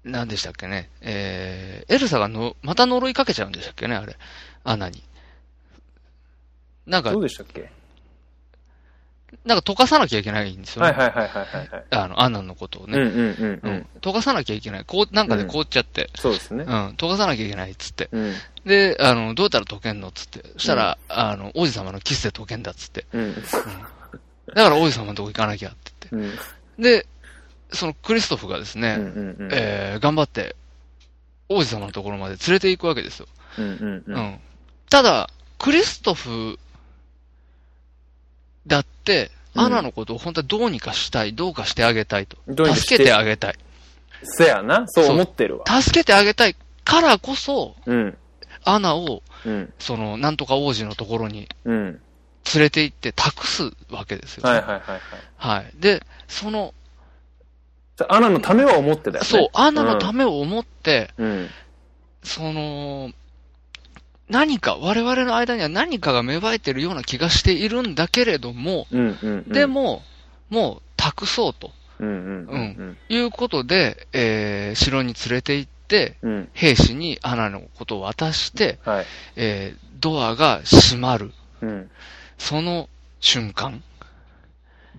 [0.03, 0.89] 何でしたっけね。
[1.01, 4.17] えー、エルサがの、また呪いかけちゃうんでしたっけね、あれ。
[4.63, 5.01] アナに。
[6.85, 7.71] なんかど、うでしたっけ？
[9.45, 10.91] なんか溶かさなきゃいけないんですよね。
[10.91, 11.85] はいはいはいはいはいはい。
[11.91, 12.99] あの、アナのことをね。
[12.99, 13.87] うんうんうんううんん。
[14.01, 14.85] 溶かさなきゃいけない。
[14.85, 16.09] こう、なんかで凍っちゃって。
[16.15, 16.69] そうですねう。
[16.69, 18.09] ん、溶かさなきゃいけないっつって。
[18.11, 18.33] うん。
[18.65, 20.43] で、あの、どうやったら溶けんのっつって。
[20.53, 23.05] そしたら、あの、王子様のキスで溶けんだっつって。
[23.13, 23.35] うん。
[23.35, 23.41] だ
[24.63, 26.31] から王子様のとこ行かなきゃって言っうん。
[26.31, 26.37] て。
[26.99, 27.07] で、
[27.71, 29.49] そのクリストフがですね、うんうんうん。
[29.53, 30.57] えー、頑張って、
[31.47, 33.27] 王子様のところまで連れて行くわけですよ。
[33.57, 34.03] うんうんう。
[34.07, 34.39] うんん。
[34.89, 36.59] ただ、クリストフ
[38.67, 42.37] だって、うんアナのことを本当はどうにかしたい、どうかしてあげたいと。
[42.47, 43.55] どうにかして助けてあげたい。
[44.23, 44.85] せやな。
[44.87, 45.81] そう思ってるわ。
[45.81, 46.55] 助けてあげたい
[46.85, 48.17] からこそ、うん。
[48.63, 49.73] アナを、うん。
[49.77, 52.01] その、なんとか王子のところにうん。
[52.53, 54.99] 連れて行って託すわけですよ、はいはいはいはい。
[55.37, 55.73] はい。
[55.75, 56.73] で、その、
[58.09, 59.29] アナのためは思ってたよね。
[59.29, 61.49] そう、アナのためを思って、うん。
[62.23, 63.11] その、
[64.31, 69.49] 何か、我々の間には何かが芽生えてるような気がしているんだけれども、うんうんうん。
[69.49, 70.03] で、も、
[70.49, 72.15] もう託そうとうんうん
[72.49, 76.31] うんいうことで、えー、城に連れて行って、うん。
[76.31, 76.49] うん。
[76.53, 79.05] 兵士にアナのことを渡して、はい。
[79.35, 81.33] えー、ドアが閉まる。
[81.61, 81.91] うん。
[82.37, 82.87] その
[83.19, 83.83] 瞬間、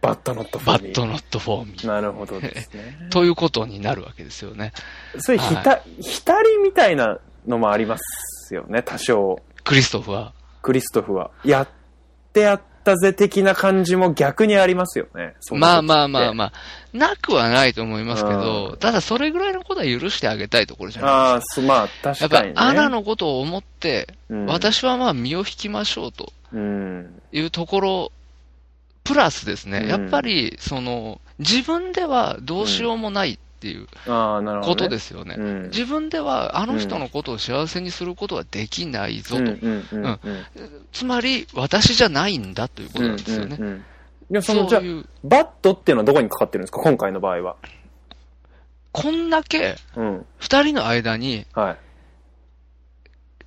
[0.02, 1.86] But Not for Me But Not for Me。
[1.86, 3.06] なるほどですね。
[3.10, 4.72] ということになるわけですよね。
[5.18, 9.40] それ、ひた、ひたりみたいなのもありますよね、多少。
[9.64, 10.32] クリストフは。
[10.62, 11.30] クリストフは。
[11.44, 11.68] やっ
[12.32, 15.34] てやったぜ的な感じも逆にありますよね。
[15.52, 16.52] まあまあまあまあ、
[16.92, 22.54] なくはないと思いますけうど、んただそれぐらいのことは許してあげたいところじゃないああ、すまあ、やっ確かにね。
[22.54, 27.20] ぱアナのことを思って、うん、私はまあ身を引きましょうとうん。
[27.32, 28.12] いうところ、
[29.04, 33.86] プラスですね、うんやっぱり、その、自分ではどうしようもないっていう。
[34.64, 35.36] ことですよね。
[35.38, 35.62] うん。
[35.68, 39.52] 自分ではあの人のことを幸せにすることはできないぞと。
[40.92, 43.56] つまり、私じゃないんだということなんですよね。
[43.58, 43.78] うんうんうん。
[43.78, 43.82] い
[44.34, 44.80] や、その、じゃ
[45.22, 46.80] バットっていうのはどこにかかってるんですか？
[46.80, 47.56] 今回の場合は。
[48.90, 50.26] こんだけうん。
[50.38, 51.76] 二人の間にはい。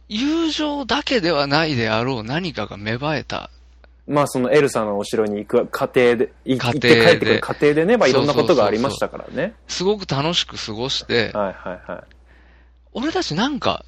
[0.08, 3.50] 友情だけではないであろう何かが芽生えた。
[4.08, 9.54] まあ、そのエルサのお城に行く過程で、行って帰ってくる過程でね、まあ、いろんなことがありましたからね。
[9.68, 12.04] すごく楽しく過ごして、はいはいは
[12.94, 13.84] 俺たちなんか、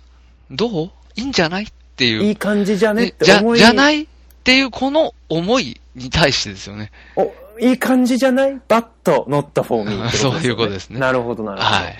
[0.49, 0.91] どう？
[1.15, 1.65] いいんじゃない？
[1.65, 2.09] ってい。
[2.09, 2.23] いう。
[2.23, 3.03] いい感じじゃね？
[3.03, 3.59] っねじゃ、て思い。
[3.59, 4.03] じゃない？
[4.03, 4.07] っ
[4.43, 6.91] ていうこの思いに対してですよね。
[7.15, 8.59] お、いい感じじゃない？
[8.67, 10.09] But, Not for Me。
[10.17, 11.75] そういうことですねなるほどなるほど。
[11.75, 11.97] はい。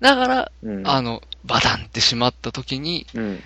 [0.00, 0.86] だから、うん。
[0.86, 3.42] あの、バタンってしまった時に、うん。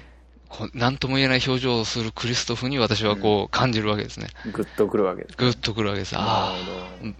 [0.49, 4.29] こうなんとも言えない表情をするクリストフに私はこう感じるわけですね。
[4.53, 5.37] グッとくるわけです。
[5.37, 6.15] グッとくるわけです。
[6.17, 6.57] ああ、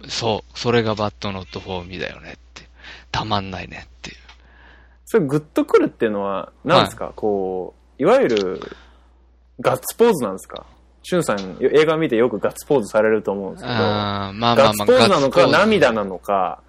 [0.09, 2.67] そう、それが But Not for Me だよねって。
[3.11, 4.17] たまんないねっていう。
[5.05, 8.61] それグッとくるっていうのは、何ですか、こう、いわゆる、
[9.59, 10.65] ガッツポーズなんですか？
[11.03, 16.61] しゅんさん、映画見てよくガッツポーズされると思うんですけど、あーまあまあまあ、ガッツポーズなのか、涙なのか、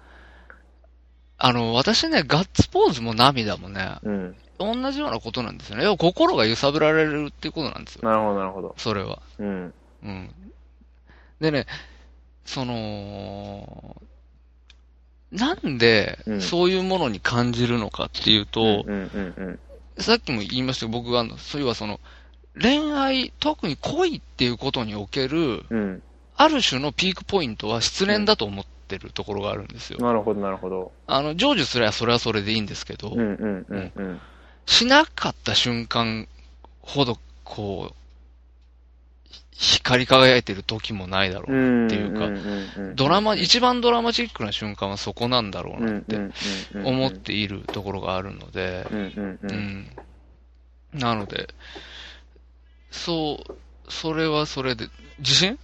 [1.37, 4.35] あの、私ね、ガッツポーズも涙もね、うん。
[4.59, 5.85] 同じようなことなんですよね。
[5.85, 8.01] 要は心が揺さぶられるっていうことなんですよ。
[8.03, 8.75] なるほど、なるほど。
[8.77, 9.21] それは。
[9.39, 9.73] うん。
[10.03, 10.29] うん。
[11.39, 11.65] でね、
[12.45, 13.95] その、
[15.31, 19.59] なんでうんそういうものに感じるのかっていうと、うんうんうん
[19.99, 21.99] さっきも言いましたけど、僕はそういえばその、
[22.59, 25.77] 恋愛、特に恋っていうことにおける、うん。
[25.77, 26.03] うん。
[26.37, 29.99] ある種のピークポイントは失恋だと思ってるところがあるんですよ。
[29.99, 30.93] なるほど、なるほど。
[31.05, 34.21] あの、成就すればそれはそれでいいんですけど、うんうんうんうん。
[34.69, 36.27] しなかった瞬間
[36.81, 37.95] ほど、こう、
[39.51, 42.29] ひ光り輝いてる時もないだろうなっていうか、
[42.87, 46.31] かドラマ、一番ドラマチックな瞬間はそこなんだろうなってて
[46.83, 48.87] 思っているところがあるので。
[50.93, 51.49] なので、
[52.91, 53.55] そう、
[53.89, 55.57] それはそれで、自信？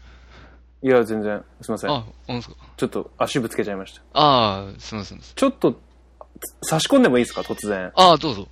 [0.82, 1.92] いや、全然、すいません。
[1.92, 2.56] あ、ほんですか？
[2.78, 4.02] ちょっと足ぶつけちゃいました。
[4.14, 5.20] ああ、すみません。
[5.20, 5.80] ちょっと、
[6.64, 7.92] 差し込んでもいいですか、突然。
[7.96, 8.48] ああ、どうぞ。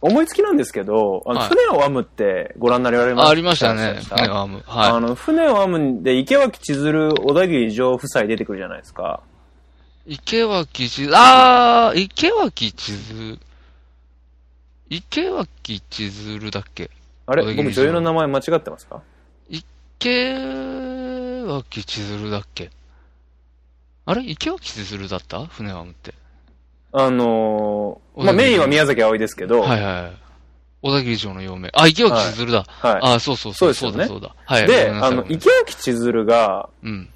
[0.00, 3.26] 思いつきなんですけど、あの、はい船を編むってご覧になられました？
[3.26, 4.00] あ、ありましたね。
[4.08, 4.64] 船を編む。
[4.66, 9.20] あはの、船を編むんで、池脇千鶴、小田切城夫妻出てくるじゃないですか。
[10.06, 10.14] い。
[10.14, 13.38] 池脇千鶴、ああ、池脇千鶴？
[14.90, 16.90] 池脇千鶴だっけ？
[17.26, 17.42] あれ？
[17.42, 19.02] 小田切僕女優の名前間違ってますか？
[19.50, 20.34] 池
[21.46, 22.70] 脇千鶴だっけ？
[24.06, 24.22] あれ？
[24.22, 25.44] 池脇千鶴だった？
[25.46, 26.14] 船はむって。
[26.92, 30.28] あのー、まあ、メインは宮崎葵ですけど、はいはい。
[30.80, 31.70] 小田切城の嫁。
[31.74, 32.64] あ、池脇千鶴だ。
[32.68, 33.74] はいあ、そうそうそう。
[33.74, 34.36] そうですよねそうだ、そうだ。
[34.44, 34.66] はい。
[34.66, 37.08] で、あの、池脇千鶴が、うん。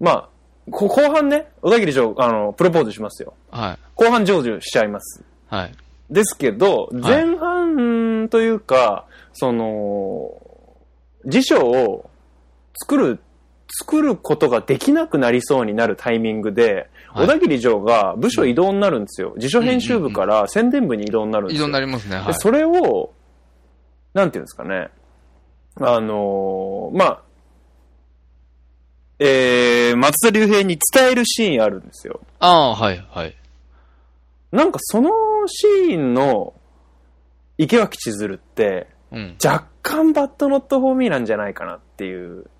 [0.00, 0.28] まあ、
[0.70, 3.34] こ後半ね、小田切城、あの、プロポーズしますよ。
[3.50, 3.78] はい。
[3.94, 5.22] 後半成就しちゃいます。
[5.48, 5.74] はい。
[6.10, 10.40] ですけど、前半というか、その、
[11.26, 12.10] 辞書を
[12.80, 13.20] 作る、
[13.68, 19.34] 作ることができなくなりそうになるタイミングで、はい小田切城が部署移動になるんですよ。
[19.38, 21.60] 辞書編集部から宣伝部に移動になるんですよ。
[21.60, 22.16] 移動になりますね。
[22.16, 22.26] はい。
[22.26, 23.12] でそれを、
[24.12, 24.90] なんていうんですかね。
[25.80, 27.22] あのーまあ、
[29.20, 32.20] えー、松田龍平に伝えるシーンあるんですよ。
[32.38, 33.34] ああ、はい、はい。
[34.52, 35.10] なんかその
[35.46, 36.54] シーンの
[37.56, 39.36] 池脇千鶴って、うん。
[39.42, 42.50] 若干バッドノットフォーミーなんじゃないかなっていう。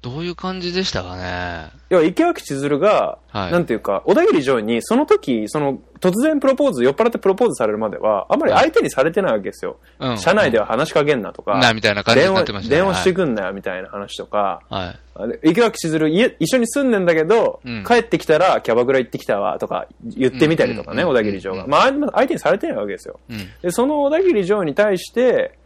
[0.00, 1.70] どういう感じでしたかね？
[1.90, 9.78] 要は池脇千鶴が、はいなんていうか、小田切城にその時、その突然プロポーズ、酔っ払ってプロポーズされるまでは、あんまり相手にされてないわけですよ。
[9.98, 10.18] うん。
[10.18, 12.76] 社内では話しかけんなとか、な、みたいな感じに電話なってましたね。
[12.76, 14.94] 電話してくんなよみたいな話とか、は
[15.42, 15.48] い。
[15.50, 21.64] 池脇千鶴家、一緒に住んでんだけど、うん帰ってきたらキャバクラ行ってきたわとか言ってみたりとかね、うん小田切城が。
[21.64, 23.18] うんまあ、相手にされてないわけですよ。
[23.28, 23.38] うん。
[23.62, 25.58] で、その小田切城に対して、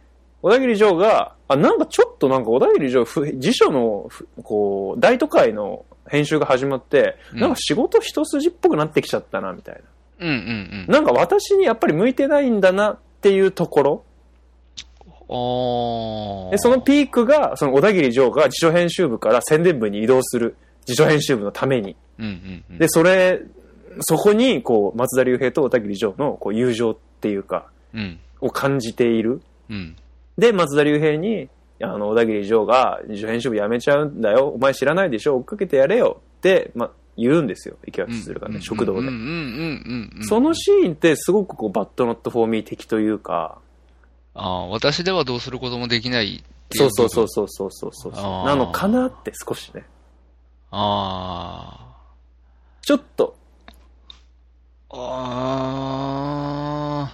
[0.43, 9.81] 小田切城が、あ、なんかちょっとなんか小田切城、ふ辞書のふ、こう、大都会の編集が始まって、うんなんか仕事一筋っぽくなってきちゃったな、みたい
[10.19, 10.95] うんうんな。
[10.95, 14.03] なんか私にやっぱり向いてないんだなっていうところ。
[16.51, 20.57] で、そのピークが、その小田切城が辞書編集部から宣伝部に移動する。
[20.83, 21.95] 辞書編集部のために。
[22.19, 22.77] うんうんうん。
[22.77, 23.39] で、それ、
[24.01, 28.19] そこに、こう、松田龍平と小田切城の、こう、友情っていうか、うん。
[28.41, 29.41] を感じている。
[29.69, 29.95] うん。
[30.37, 31.49] で、松田龍平に、
[31.81, 34.49] あの、小田切城が、編集部辞めちゃうんだよ。
[34.49, 36.21] お前知らないでしょ追っかけてやれよ。
[36.37, 37.77] って、ま、言うんですよ。
[37.85, 39.07] 池脇千鶴がね、食堂で。
[40.23, 43.59] そのシーンってすごくこう、バッドノットフォーミー的というか、
[44.35, 47.27] ああ、私ではどうすることもできないそうそうそう。
[47.27, 49.85] そうそうそうそうなのかなって少しね。
[50.71, 51.95] あ
[52.81, 53.35] ちょっと、
[54.89, 54.99] あ。
[57.09, 57.13] あ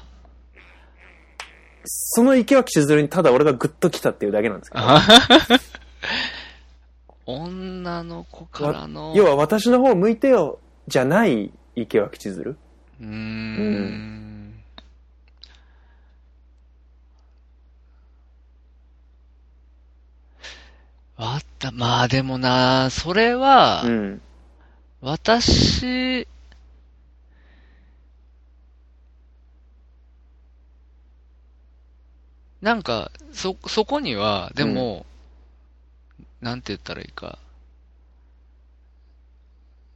[2.11, 4.83] その池脇千鶴にただ俺がグッと来たっていうだけなんですけど。
[4.83, 4.99] あ。
[7.27, 9.13] 女の子からの。
[9.15, 10.57] 要は私の方向いてよ、
[10.87, 12.57] じゃない池脇千鶴。
[12.99, 14.59] うーん。
[21.15, 21.69] あった。
[21.69, 24.21] まあでもな、それは、うん。
[25.01, 26.27] 私、
[32.61, 35.05] なんか、そ、そこには、でも、
[36.41, 37.39] なんて言ったらいいか、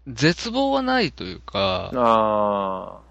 [0.07, 3.03] 絶望はないというか、ああ。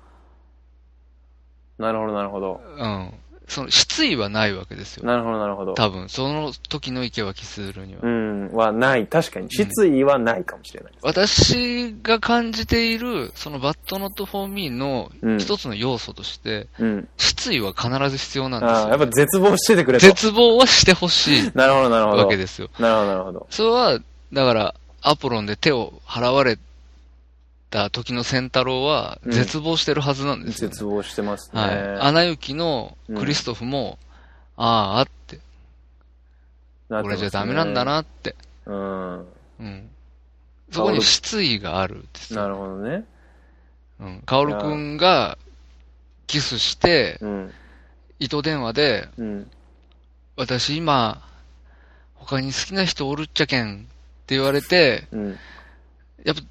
[1.83, 2.61] なるほど、なるほど。
[2.79, 3.22] うん。
[3.53, 5.07] その、失意はないわけですよ。
[5.07, 5.75] なるほど、なるほど。
[5.75, 8.01] 多分、その時の池脇るには。
[8.03, 9.07] うん、はない。
[9.07, 11.05] 確かに、失意はないかもしれないです。
[11.05, 17.09] 私が感じている、そのバッドノットフォーミーのうん一つの要素として、うん。
[17.19, 18.77] 失意は必ず必要なんですよ。
[18.77, 20.07] ああ、やっぱ絶望しててくれと。
[20.07, 22.23] 絶望はしてほしい なるほど、なるほど。
[22.25, 22.71] わけですよ。
[22.79, 23.47] なるほど、なるほど。
[23.51, 23.99] それは、
[24.33, 26.59] だから、アポロンで手を払われ
[27.73, 31.61] た時の仙太郎は、うん絶望してるはずなんですよ、ね絶望してますね。
[31.61, 32.01] はい。
[32.01, 33.99] アナ雪のクリストフも、
[34.57, 35.41] ああ、あって、
[36.89, 37.85] これじゃダメなんだ。
[37.85, 38.37] なって。
[38.67, 39.19] うん。
[39.19, 39.89] うん。
[40.71, 42.43] そこに失意があるんですよ。
[42.43, 43.05] なるほどね。
[44.01, 44.23] うん。
[44.27, 45.39] カオルくんが、
[46.27, 47.53] キスして、うん。
[48.19, 49.51] 糸電話で、うん。
[50.37, 51.23] 私今、
[52.15, 53.79] 他に好きな人おるっちゃけんっ
[54.27, 55.39] て言われて、うん。
[56.25, 56.43] やっぱ、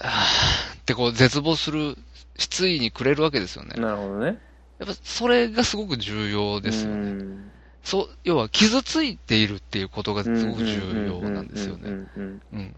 [0.00, 1.96] ってこう絶望する
[2.36, 3.80] 失意にくれるわけですよね。
[3.80, 4.38] なるほどね。
[4.78, 7.00] やっぱそれがすごく重要ですようね。
[7.10, 7.50] ん
[7.84, 12.08] そう、要は傷ついているっていうことがすごく重要なんですよね。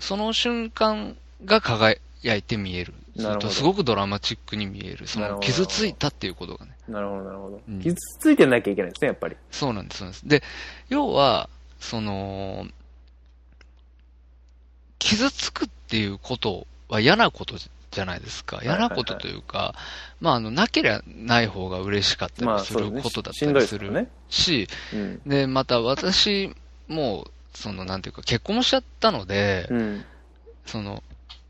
[0.00, 1.98] その瞬間が輝
[2.34, 2.92] いて見える。
[3.16, 5.06] すなるほどるとすごくドラマチックに見える。
[5.06, 6.72] その傷ついたっていうことがね。
[6.88, 7.80] なるほど、なるほどうん。
[7.80, 9.36] 傷ついてなきゃいけないですね、やっぱり。
[9.50, 10.28] そうなんです、そうなんです。
[10.28, 10.42] で、
[10.88, 11.48] 要は、
[11.78, 12.66] その、
[14.98, 18.60] 傷つくっていうことは嫌なことじゃないですか。
[18.62, 19.74] 嫌なことというか、
[20.20, 24.08] まあ、あの、なければない方が嬉しかったまあ、りすることだっしたりする。
[24.28, 25.20] し、うん。
[25.26, 26.54] で、また私
[26.88, 30.04] も、その、なんていうか、結婚もしちゃったので、うん。
[30.66, 31.02] その、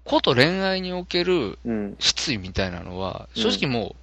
[0.05, 1.97] こと恋愛におけるうん。
[1.99, 3.97] 失意みたいなのは、うん正直もう、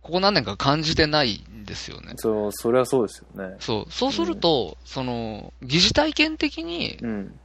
[0.00, 2.14] ここ何年か感じてないんですよね。
[2.16, 3.56] そう、それはそうですよね。
[3.60, 3.92] そう。
[3.92, 7.38] そうすると、その、疑似体験的に、うん。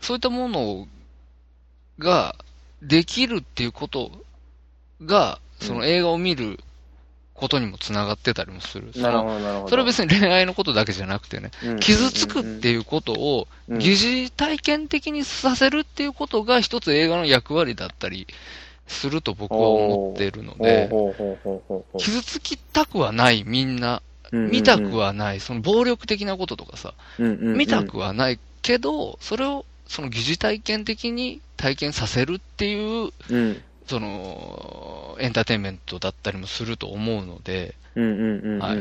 [0.00, 0.86] そういったもの
[1.98, 2.36] が
[2.82, 4.10] できるっていうこと
[5.02, 6.60] が、その映画を見る
[7.34, 8.90] ことにもつながってたりもする。
[8.96, 9.68] なるほど、なるほど。
[9.68, 18.26] それは別に恋愛のことだけじゃなくてね、うん傷つくっていうことをうん疑似体験的にさせるっていうことが一つ映画の役割だったり
[18.86, 20.90] すると僕は思ってるので、
[21.98, 33.62] 傷つきたくはないみんな、見たくはない、その暴力的なこととかさ、見たくはないけど、それをその疑似体験的に体験させるっていう、うん。
[33.86, 37.74] その、エンターテインメントだったりもすると思うので、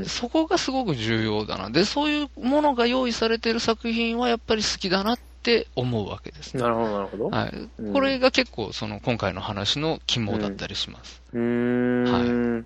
[0.06, 1.70] そこがすごく重要だな。
[1.70, 6.62] で、そういうものが用意されている作品はやっぱり好きだなって思うわけですね。
[6.62, 7.30] なるほど、なるほど。
[7.30, 7.70] はい。
[7.80, 11.22] うんこれが結構その今回の話の肝だったりします。
[11.32, 12.66] うーん。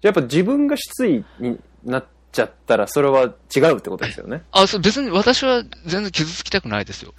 [0.00, 3.22] じゃあやっぱ自分が失意になっちゃったら、それは
[3.54, 4.42] 違うってことですよね。
[4.50, 7.14] あ、そう、別に私は全然傷つきたくないですよ。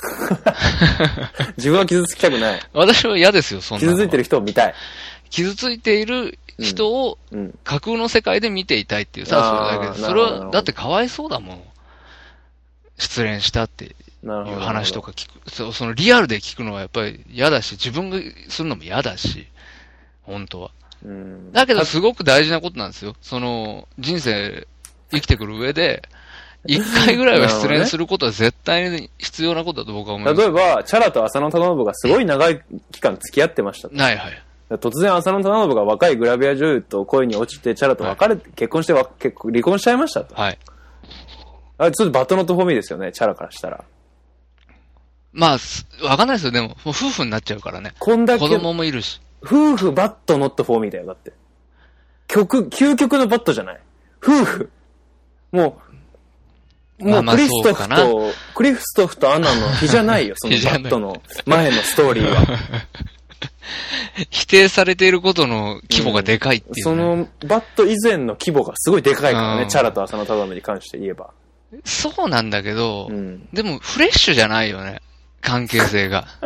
[1.57, 2.61] 自分は傷つきたくない。
[2.73, 4.75] 私は嫌ですよ、そんな傷ついてる人を見たい。
[5.29, 7.57] 傷ついている人をうん。
[7.63, 11.61] 架空の世界で見ていたいっていうさ、あーそれだけそれは、だってかわいそうだもん。
[12.97, 13.95] 失恋したってい。
[14.23, 15.49] う話とか聞く。
[15.49, 18.17] そうそのリアルで聞くのはやっぱり嫌だし、自分が
[18.49, 19.47] するのも嫌だし、
[20.23, 20.71] 本当は。
[21.05, 21.51] うん。
[21.51, 23.15] だけどすごく大事なことなんですよ。
[23.21, 24.67] その、人生
[25.11, 26.03] 生きてくる上で、
[26.67, 30.41] 一回ぐらいは失恋することは絶対に必要なことだと僕は思います。
[30.41, 33.95] 例えば、チャラと浅野忠信がすごい長い期間付き合ってましたと。
[33.95, 34.41] ないはい。
[34.71, 40.33] 突然浅野忠信が若いグラビア女優と恋に落ちて、チャラと別れて、結婚してわ結婚離婚しちゃいましたと。
[40.33, 40.57] はい。
[41.77, 43.83] あれ、ちょっとバットノットフォーミーですよね、チャラからしたら。
[45.33, 46.51] まあ、すわかんないですよ。
[46.51, 47.93] でも、夫婦になっちゃうからね。
[47.99, 49.21] こんだけ子、供もいるし。
[49.43, 51.33] 夫婦 But Not for Me だよ、だって。
[52.27, 53.79] 曲、究極の But じゃない。
[54.23, 54.71] 夫婦。
[55.51, 55.81] も
[56.99, 62.45] う、もうクリストフと、クリストフとアナの日じゃないよ、その But の前のストーリーは。
[64.29, 71.31] 否定されていることの規模がでかいっていう、ねその But 以前の規模がすごいでかいからね、うんチャラと浅野忠信に関して言えば。
[71.83, 73.49] そうなんだけど、うん。
[73.51, 75.01] でもフレッシュじゃないよね。
[75.41, 76.25] 関係性が。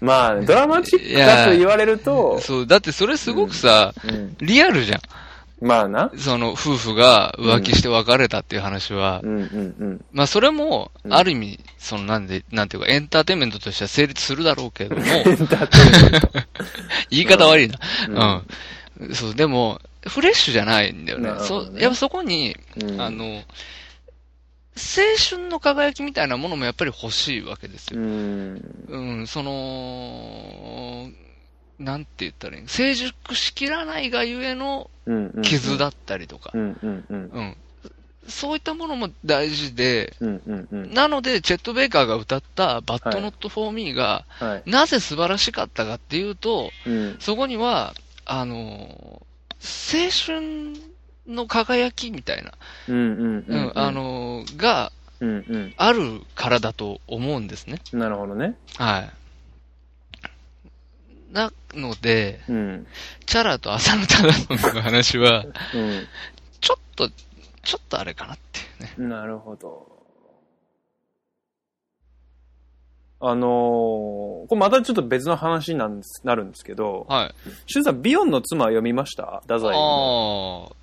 [0.00, 5.00] まあ、ドラマチックだと言われると、そう、だってそれすごくさ、うん、リアルじゃん。
[5.62, 6.10] まあな。
[6.18, 9.20] その夫婦が浮気して別れたっていう話は。
[9.22, 10.04] うんうんうん。
[10.12, 16.30] まあそれも、うんある意味、そのなんで、なんていうか、エンターテインメントとしては成立するだろうけども、エンターテインメント。
[17.10, 17.78] 言い方悪いな。
[18.08, 19.14] うんうん。
[19.14, 21.30] そう、でも、フレッシュじゃないんだよね。
[21.40, 23.42] そう、やっぱそこに、うんあの、
[24.74, 28.02] 青春の輝きみたいなものもやっぱり欲しいわけですうよ。
[28.02, 28.60] ん。
[28.88, 31.08] うん、その、
[31.78, 32.68] なんて言ったらいいの？
[32.68, 34.90] 成熟しきらないがゆえの。
[35.42, 36.52] 傷だったりとか。
[38.28, 40.14] そういったものも大事で。
[40.70, 44.70] なので、チェット・ベイカーが歌った But Not for Me が、はい。
[44.70, 47.16] なぜ素晴らしかったかっていうと、うん。
[47.18, 47.94] そこには、
[48.24, 49.26] あの、
[49.60, 50.74] 青春
[51.26, 52.52] の輝きみたいな。
[53.74, 54.92] あ、の、が。
[55.76, 57.80] あるからだと思うんですね。
[57.92, 58.56] なるほどね。
[58.76, 59.10] はい。
[61.32, 62.86] なので、うん。
[63.26, 65.48] チャラと浅野忠信の話は、う
[66.60, 67.08] ちょっと、
[67.62, 68.62] ちょっとあれかなってい
[68.96, 69.06] うね。
[69.06, 69.08] ん。
[69.08, 69.90] なるほど。
[73.24, 77.34] あのーこれまたちょっと別の話になんですなるんですけど、はい。
[77.66, 79.38] シュンさん、ビヨンの妻は読みました？
[79.42, 80.68] 太宰の。
[80.68, 80.76] ああ、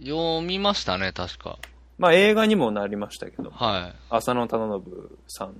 [0.00, 1.58] 読みましたね、確か。
[1.98, 3.94] まあ映画にもなりましたけど、はい。
[4.10, 5.54] 浅野忠信さん。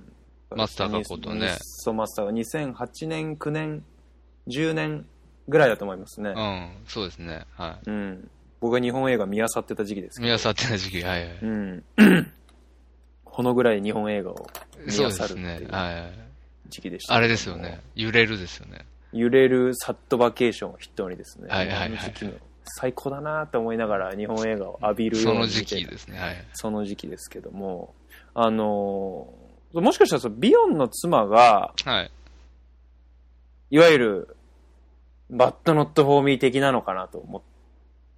[0.55, 3.83] 松たか子とねそう、松たか2008年、9年、
[4.47, 5.05] 10年
[5.47, 6.39] ぐらいだと思いますねう。
[6.39, 7.45] ん、そうですね。
[7.55, 8.29] はうん。
[8.59, 10.15] 僕が日本映画見漁ってた時期ですい。
[10.15, 10.25] けど。
[10.25, 11.37] 宮沢ってな時期、はいはい。
[11.41, 11.83] うん。
[13.25, 14.47] このぐらい日本映画を
[14.85, 15.61] 見そうるってね。
[15.67, 16.11] うはいはい。
[16.69, 17.15] 時期でした。
[17.15, 17.81] あれですよね。。
[17.95, 18.85] 揺れるですよね。
[19.11, 21.47] 揺れるサットバケーションを筆頭にですね。
[21.49, 22.31] はいはいはいあの時期の
[22.79, 26.17] 最高だなって思いながら日本映画を浴びるよそうの時期ですね。
[26.17, 26.45] はい。
[26.53, 27.93] その時期ですけども、
[28.33, 29.43] あのー
[29.81, 32.11] もしかしたらそのビヨンの妻が、はい。
[33.73, 34.35] いわゆる、
[35.31, 37.41] バッドノットフォーミー的なのかなと思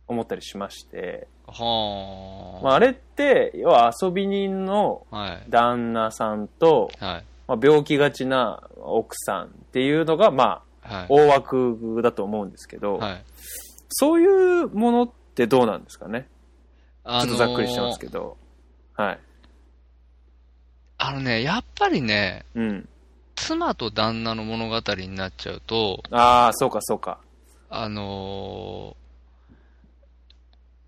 [0.05, 2.61] 思ったりしまして、はあ。
[2.61, 5.49] まあ、あれって、要は遊び人のはい。
[5.49, 7.25] 旦那さんと、はい。
[7.47, 11.05] まあ、病気がちな奥さんっていうのが、まあ、はい。
[11.07, 13.23] 大枠だと思うんですけど、はい。
[13.87, 16.27] そういうものってどうなんですかね？
[17.05, 18.35] あちょっとざっくりしてますけど。
[18.93, 19.19] はい。
[20.97, 22.89] あのね、やっぱりね、うん。
[23.35, 27.19] 妻と旦那の物語になっちゃうと、ああ、そうかそうか。
[27.69, 28.95] あの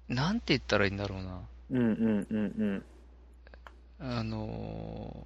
[0.09, 1.39] ー、なんて言ったらいいんだろうな。
[1.71, 2.83] うんうんうん
[3.99, 5.25] あの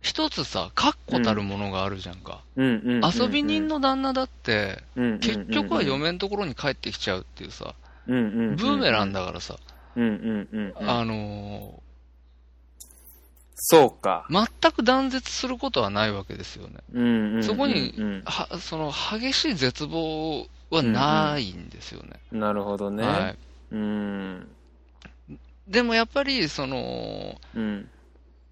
[0.00, 2.42] 一つさ、確固たるものがあるじゃんか。
[2.54, 2.66] うん。
[2.66, 3.12] うんうんうんうん。
[3.12, 7.74] 遊び人の旦那だって、うんうんうんうん、結局は嫁のところに帰ってきちゃうっていうさ、
[8.06, 9.56] うんうんうんうん、ブーメランだからさ、
[9.96, 10.88] うんうんうんうん。
[10.88, 11.82] あの
[13.56, 14.26] そうか。
[14.30, 16.74] ー、全く断絶することはないわけですよね。
[16.92, 17.44] うんうんうんうん。
[17.44, 17.94] そこに
[18.24, 22.20] は、その激しい絶望はないんですよね。
[22.30, 23.02] なるほどね。
[23.02, 23.38] はい。
[23.72, 24.48] うん。
[25.66, 27.88] でもやっぱり、その、うん。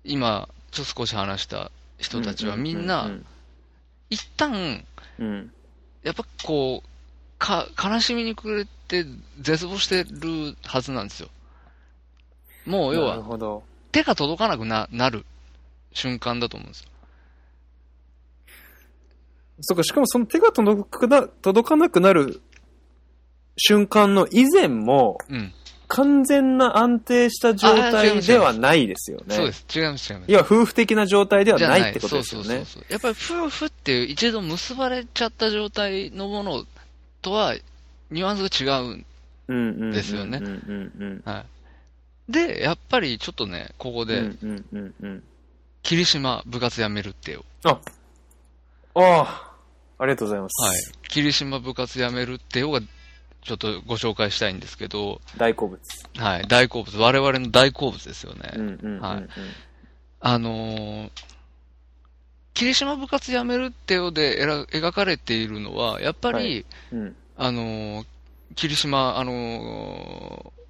[0.05, 3.11] 今、ちょっと少し話した人たちはみんな、
[4.09, 4.85] 一旦、
[5.19, 5.53] うん。
[6.03, 6.89] やっぱこう、
[7.39, 9.05] か、悲しみにくれて
[9.41, 11.29] 絶望してるはずなんですよ。
[12.65, 13.63] もう要なるは、ほど。
[13.95, 15.25] 手が届かなくな、なる
[15.93, 16.89] 瞬間だと思うんですよ。
[19.61, 22.43] そっか、しかもその手が届くな、届かなくなる
[23.57, 25.55] 瞬間の以前も、うん。
[25.87, 29.37] 完全な安定した状態ではないですよね。
[29.37, 29.65] そうです。
[29.73, 30.33] 違います、違います。
[30.33, 32.47] 要は夫婦的な状態ではないってことですよね。
[32.47, 32.85] そうそうそう。
[32.89, 36.65] やっぱり夫婦っていう一度結ばれちゃった状態のもの
[37.23, 37.55] とは、
[38.11, 39.93] ニュアンスが違うん。
[39.93, 41.23] ですよねうんうんうん。
[41.25, 41.54] はい。
[42.29, 45.23] で、やっぱりちょっとね、ここで、うんうんうんうん。
[45.83, 47.45] 霧島部活やめるってよ。
[47.65, 47.81] あ、あ
[48.95, 49.53] あ、
[49.99, 50.63] ありがとうございます。
[50.63, 51.09] はい。
[51.09, 55.81] 霧島部活やめるってよが、ちょっとご紹介したいんですけど、大好物。
[56.17, 56.49] はい。
[56.49, 56.97] 大好物。
[56.97, 58.53] 我々の大好物ですよね。
[58.57, 59.01] うんうんうんうん。
[59.01, 59.29] はい
[60.27, 61.11] あのー、
[62.55, 67.17] 霧島部活やめるってよで描かれているのは、やっぱり、はいうん。
[67.37, 68.07] あのー、
[68.55, 70.64] 霧島、あのー、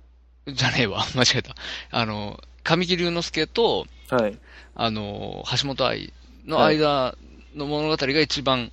[0.47, 1.55] じゃねえわ、 間違えた。
[1.91, 4.39] あのー、神木隆之介と、はい。
[4.75, 6.13] あのー、橋本愛
[6.47, 7.17] の間
[7.55, 8.71] の物語が一番、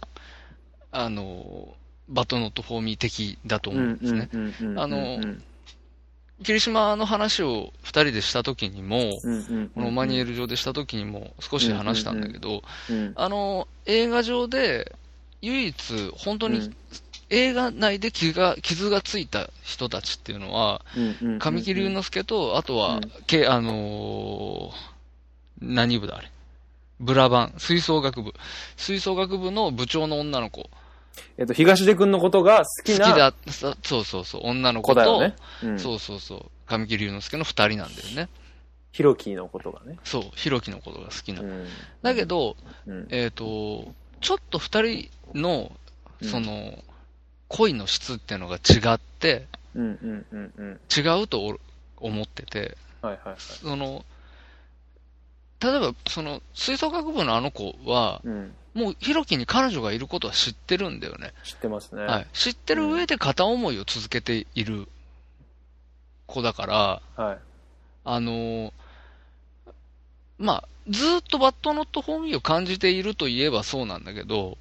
[0.91, 4.29] あのー、バトノットフォーミー的だと思うんですね。
[4.77, 5.21] あの
[6.43, 9.21] 霧島の話を二人でした時にも、
[9.75, 14.95] このマニュエル上でした時にも少し話したんだけど、うん、あの、映画上で
[15.41, 16.75] 唯一本当にうん
[17.31, 20.81] 映画内で傷が、傷がついた人たちっていうのは、
[21.39, 24.91] 神木隆之介と、あとは、うんけ、あのー
[25.61, 26.31] 何部だあれ？
[26.99, 28.33] ブラバン、吹奏楽部。
[28.77, 30.69] 吹奏楽部の部長の女の子。
[31.37, 35.35] えっと、東出くんのことが好きな好きだ、さそうそうそう、女の子と、ね。
[35.63, 35.79] うん。
[35.79, 38.29] そうそうそう、神木隆之介の二人なんだよね。
[38.91, 39.97] ヒロキのことがね。
[40.03, 41.41] そう、ひろきのことが好きな。
[41.41, 41.67] うん。
[42.01, 42.57] だけど、
[42.87, 43.07] うん。
[43.09, 45.71] えっ、と、ちょっと二人の、
[46.23, 46.77] その、
[47.51, 50.79] 恋の質っていうのが違って、うんうんうんうん。
[50.95, 51.59] 違うとお
[51.99, 53.35] 思ってて、はいはいはい。
[53.37, 54.05] その、
[55.61, 58.53] 例えば、その、吹奏楽部のあの子は、うん。
[58.73, 61.33] もう、ひろきに彼女がいることは知ってるんだよね。
[61.43, 62.03] 知ってますね。
[62.03, 62.27] はい。
[62.33, 64.87] 知ってる上で片思いを続けている
[66.25, 67.37] 子だから、はい。
[68.05, 68.71] あのー
[70.39, 74.57] まあ、ずーっとバットノットフォーミーを感じているといえばそうなんだけど、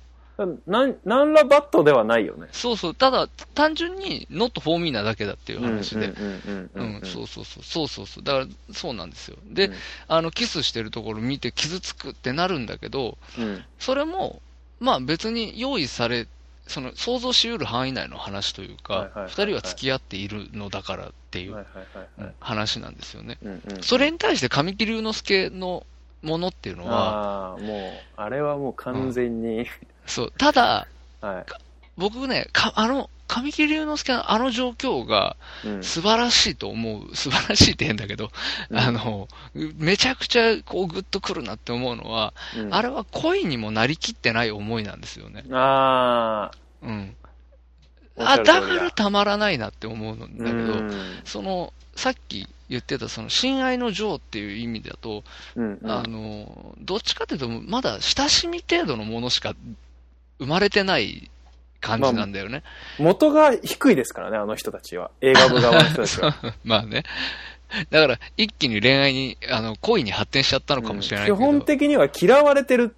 [0.66, 2.48] なん、なんらバットではないよね。
[2.52, 6.06] そうそう、ただ、単純にノットフォーミーなだけだっていう話で。
[6.06, 8.24] うんうんうんうん、そうそうそう、そうそうそう。
[8.24, 9.36] だから、そうなんですよ。
[9.46, 9.74] で、うん
[10.08, 13.64] あの、キスしてるところ見て傷つくってなるんだけど、うん。
[13.78, 14.40] それも、
[14.78, 16.26] まあ別に用意され、
[16.66, 21.66] その、想像しうる範囲内の話というかはいはいはい人は付き合っているのだからっていう。
[22.40, 23.38] 話なんですよね。
[23.42, 23.82] うんうん。
[23.82, 25.86] それに対して神木隆之介の
[26.22, 27.80] ものっていうのは、もう、
[28.16, 29.66] あれはもう完全に、
[30.10, 30.86] そう、ただ、
[31.20, 31.44] は
[31.96, 35.68] 僕ね、か、あの、神木隆之介のあの状況がい。
[35.68, 35.84] うん。
[35.84, 37.14] 素晴らしいと思う。
[37.14, 38.32] 素晴らしいって変だけど、
[38.70, 45.44] うんあの、めちゃくちゃこうグッとくるなって思うのは、うんあれは恋にもなりきってない思いなんですよね。
[45.52, 46.50] あ
[46.82, 47.14] うん。
[48.18, 55.22] あ、だだからたまらないなって思うんあ、だけど、うんその、さっき言ってたその親愛の情っていう意味だと、
[55.54, 55.90] うんうん。
[55.90, 59.54] あの、どっちかというと、まだ親しみ程度のものしか
[60.40, 61.30] 生まれてない
[61.80, 62.62] 感じなんだよね。
[62.98, 65.10] 元が低いですからね、あの人たちは。
[65.20, 66.34] 映画部側の人たちは。
[66.64, 67.04] まあね。
[67.90, 71.36] だから、一気に恋愛に、あの、恋に発展しちゃったのかもしれないけど。
[71.36, 72.96] 基本的には嫌われてる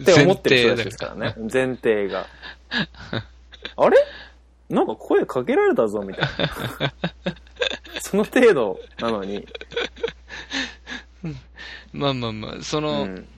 [0.00, 1.34] って思ってる人ですからね。
[1.52, 2.26] 前提が。
[3.76, 3.98] あれ？
[4.70, 6.92] なんか声かけられたぞ、みたいな。
[8.00, 9.46] その程度なのに。
[11.92, 13.28] まあまあまあ、その、うん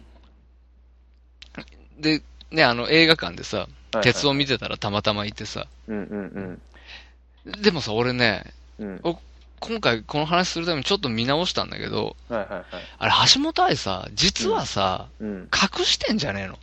[1.98, 3.68] で、ね、あの、映画館でさ、はい
[4.02, 6.62] 鉄を見てたらたまたまいてさ、うんうん
[7.62, 8.44] でもさ、俺ね、
[8.78, 9.00] うん。
[9.60, 12.64] 今回この話するためにちょっと見直したんだけど、はいはいはい。
[12.98, 15.48] あれ、橋本愛さ、実はさ、うん。
[15.78, 16.58] 隠してんじゃねえの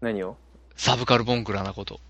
[0.00, 0.36] 何を？
[0.76, 2.00] サブカルボンクラなこと。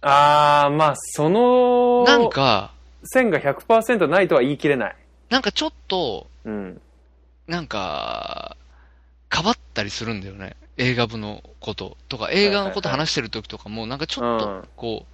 [0.00, 2.72] あー、まあ、その、なんか、
[3.04, 4.96] 線が100%ないとは言い切れない。
[5.28, 6.80] なんかちょっと、うん。
[7.48, 8.56] なんか、
[9.28, 10.56] かばったりするんだよね。
[10.76, 15.06] 映画部のこととか、映画のこと話してる時とかも、なんかちょっとうん、こ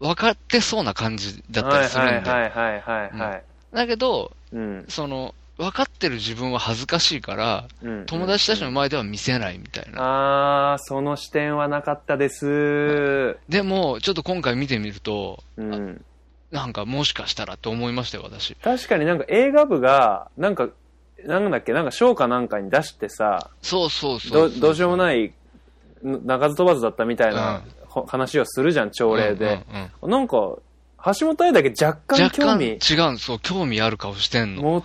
[0.00, 2.36] う、分かってそうな感じだったりするんだよ。
[2.36, 3.42] はいはいはいはいはい。
[3.72, 4.84] だけど、うん。
[4.88, 10.72] その、分かってる自分は恥ずかしいから、うん友達たちの前では見せないみたいな。
[10.72, 13.36] あー、その視点はなかったです。
[13.48, 16.04] でも、ちょっと今回見てみると、うん。
[16.50, 18.54] なんかもしかしたらって思いましたよ、私。
[18.56, 20.68] 確かになんか映画部が、なんか、
[21.24, 25.32] なんだっけ、なんか賞かなんかに出してさ、そうそうそうどどうしようもない、
[26.02, 29.44] 鳴かず飛ばずだったみたいな、ほ話をするじゃん、朝礼で。
[29.44, 30.56] うんうんうんなんか、
[31.18, 34.62] 橋本愛だけ若干若干興味違う、そう、興味ある顔してんの。
[34.62, 34.82] 持っ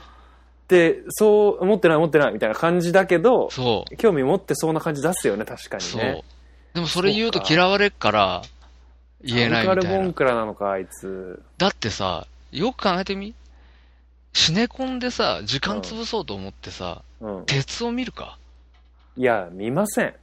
[0.67, 3.97] て、そう、持ってない持ってないみたいな感じだけど、そう。
[3.97, 6.23] 興味持ってそうな感じ出すよね、確かにそうね。。
[6.75, 8.41] でもそれ言うと嫌われっから、
[9.23, 10.13] 言えないみたいなサブカルボン。
[10.13, 11.41] クラなのか、あいつ。
[11.57, 13.33] だってさ、よく考えてみ？
[14.33, 17.45] シネコンでさ、時間潰そうと思ってさ、うん。
[17.45, 18.37] 鉄を見るか？
[19.15, 20.15] いや、見ません。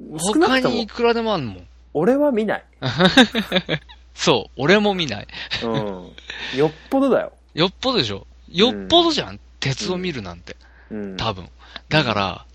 [0.00, 1.66] 少なくとも他にい、くらでもあんもん。
[1.94, 2.64] 俺は見ない。
[4.14, 5.28] そう、俺も見ない。
[5.64, 6.58] うん。
[6.58, 7.32] よっぽどだよ。
[7.54, 8.26] よっぽどでしょ？
[8.48, 10.56] よっぽどじゃん、鉄を見るなんて。
[10.90, 11.16] うん。
[11.16, 11.48] 多分。
[11.88, 12.46] だから、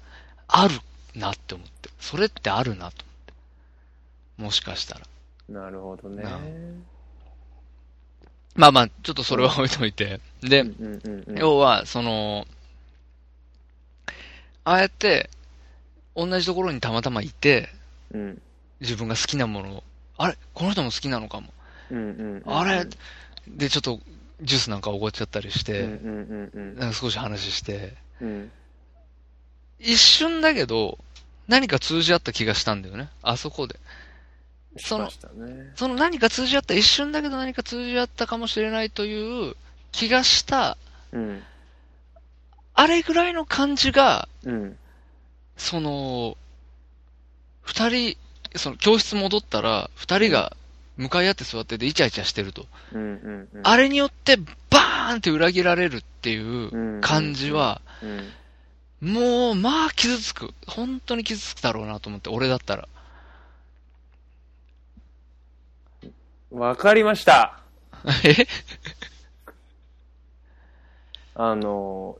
[0.47, 0.75] ある
[1.15, 1.89] なって思って。
[1.99, 2.91] それってあるなと思っ
[3.25, 3.34] て。
[4.43, 5.01] もしかしたら。
[5.49, 6.23] なるほどね。
[6.23, 6.39] な
[8.58, 10.20] まあまあ、ちょっとそれは置いといて。
[10.41, 11.38] で、うんうんうんうん。
[11.38, 12.47] 要は、その、
[14.64, 15.30] ああやって、
[16.16, 17.70] 同じところにたまたまいて、
[18.12, 18.41] うん。
[18.82, 19.84] 自分が好きなものを、
[20.18, 20.38] あれ？
[20.53, 21.53] この人も好きなのかも。
[21.91, 22.58] うんうんうん。
[22.58, 22.88] あれ？
[23.47, 23.99] で、ちょっと、
[24.41, 28.28] ジュースなんかおごっちゃったりして、うんうんうんなんか少し話して、うん。
[28.28, 28.51] うん。
[29.80, 30.97] 一瞬だけど、
[31.47, 33.10] 何か通じ合った気がしたんだよね。
[33.22, 33.80] あそこで。
[34.80, 35.09] その。
[35.75, 39.55] その何か通じ合った、一瞬だけど何か通じ合ったかもしれないという
[39.91, 40.78] 気がした、
[41.11, 41.43] うん。
[42.73, 44.78] あれぐらいの感じが、うん。
[45.57, 46.38] その、
[47.61, 48.17] 二人、
[48.55, 50.55] その教室戻ったら、二人が
[50.97, 52.65] 向かい合って座っててイチャイチャしてると。
[52.93, 53.61] うんうんうん。
[53.63, 54.38] あれによって
[54.69, 59.11] バーンって裏切られるっていう感じは、うん。
[59.11, 60.53] もう、まあ傷つく。
[60.65, 62.88] 本当に傷つくだろうなと思って、俺だったら。
[66.51, 67.59] わかりました。
[68.23, 68.47] え？
[71.35, 72.17] あの、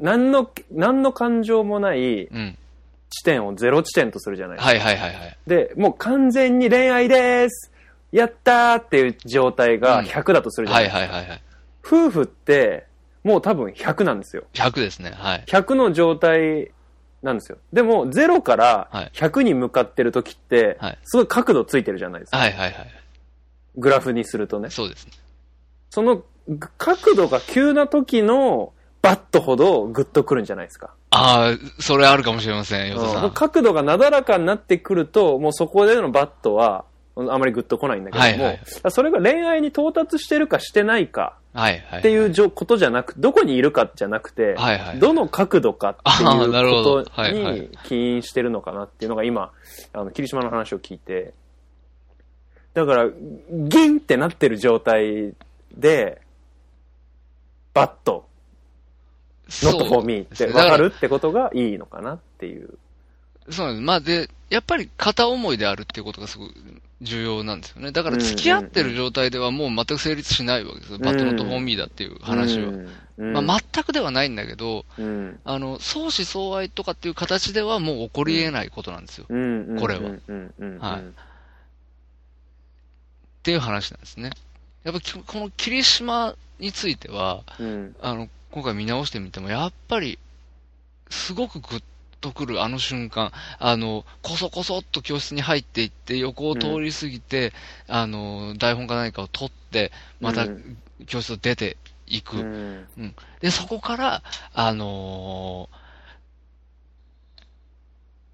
[0.00, 2.58] 何の、何の感情もないうん。
[3.10, 4.70] 地点をゼロ地点とするじゃないですか。
[4.70, 5.36] はいはいはいはい。
[5.46, 7.70] で、もう完全に恋愛です
[8.10, 11.16] やったーっていう状態がうん100だとするじゃなはいいですか。
[11.16, 11.42] はいはいはい。
[11.84, 12.86] 夫婦って、
[13.22, 14.44] もう多分100なんですよ。
[14.54, 15.10] 100ですね。
[15.14, 15.44] はい。
[15.46, 16.70] 100の状態
[17.22, 17.58] なんですよ。
[17.72, 22.38] でも、0からはい100に向かってる時ってはい、すごい角度ついてるじゃないですか。
[22.38, 23.01] はいはいはい。
[23.76, 24.70] グラフにするとね。
[24.70, 25.12] そうですね。
[25.90, 26.22] その
[26.78, 30.94] 角度が急な時のバットほどグッとくるんじゃないですか。
[31.10, 33.30] ああ、それあるかもしれません、ヨタさうんん。
[33.32, 41.36] 角度がなだらかになってくると、もうそこでのバットは、あまりグッと来ないんだけども、はいはいそれが恋愛に到達してるかしてないか。
[41.54, 49.52] っていうじょことじゃなく、どこにいるかじゃなくて、はいはいどの角度かっていうことに起因してるのかなっていうのが今、
[49.92, 51.34] あの、霧島の話を聞いて、
[52.74, 53.10] だから、
[53.50, 55.34] ギンってなってる状態
[55.76, 56.22] で、
[57.74, 58.26] バット、
[59.48, 62.78] そう not for me って分だからかるってことがいいのかなっていう。
[63.50, 63.84] そうなんです。
[63.84, 66.54] まあで、やっぱり片思いであるっていうことがすごく
[67.02, 67.92] 重要なんですよね。
[67.92, 70.98] だから付き合ってる状態ではもう全く成立しないわけですよ。
[70.98, 72.72] バットのトフォーミーだっていう話は。
[73.18, 79.26] まあ全くではないんだけど、うんあの、相思相愛とかっていう形ではもう起こり得ないことなんですよ。
[79.26, 80.00] これは
[80.78, 81.02] はい
[83.42, 84.30] ていう話なんですね。
[84.84, 87.96] やっぱきこの霧島については、うん。
[88.00, 90.18] あの、今回見直してみても、やっぱり、
[91.10, 91.82] すごくグッ
[92.20, 97.52] とくるあの瞬間、あの、こそこそっと教室に入っていって、横を通り過ぎて、
[97.88, 100.78] あの、台本か何かを取って、またうん。
[101.06, 101.76] 教室を出て
[102.06, 102.36] いく。
[102.36, 103.14] うん。
[103.40, 104.22] で、そこから、
[104.54, 105.81] あのー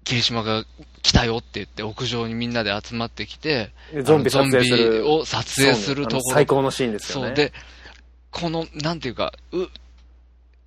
[0.03, 0.65] 霧島が
[1.01, 3.71] 来たよって言って、屋上にみんなで集まってきて、
[4.03, 4.29] ゾンビ。
[5.03, 6.33] を撮影するところ。
[6.33, 7.27] 最高のシーンですよね。
[7.27, 7.35] そう。
[7.35, 7.53] で、
[8.31, 9.67] この、なんていうか、う、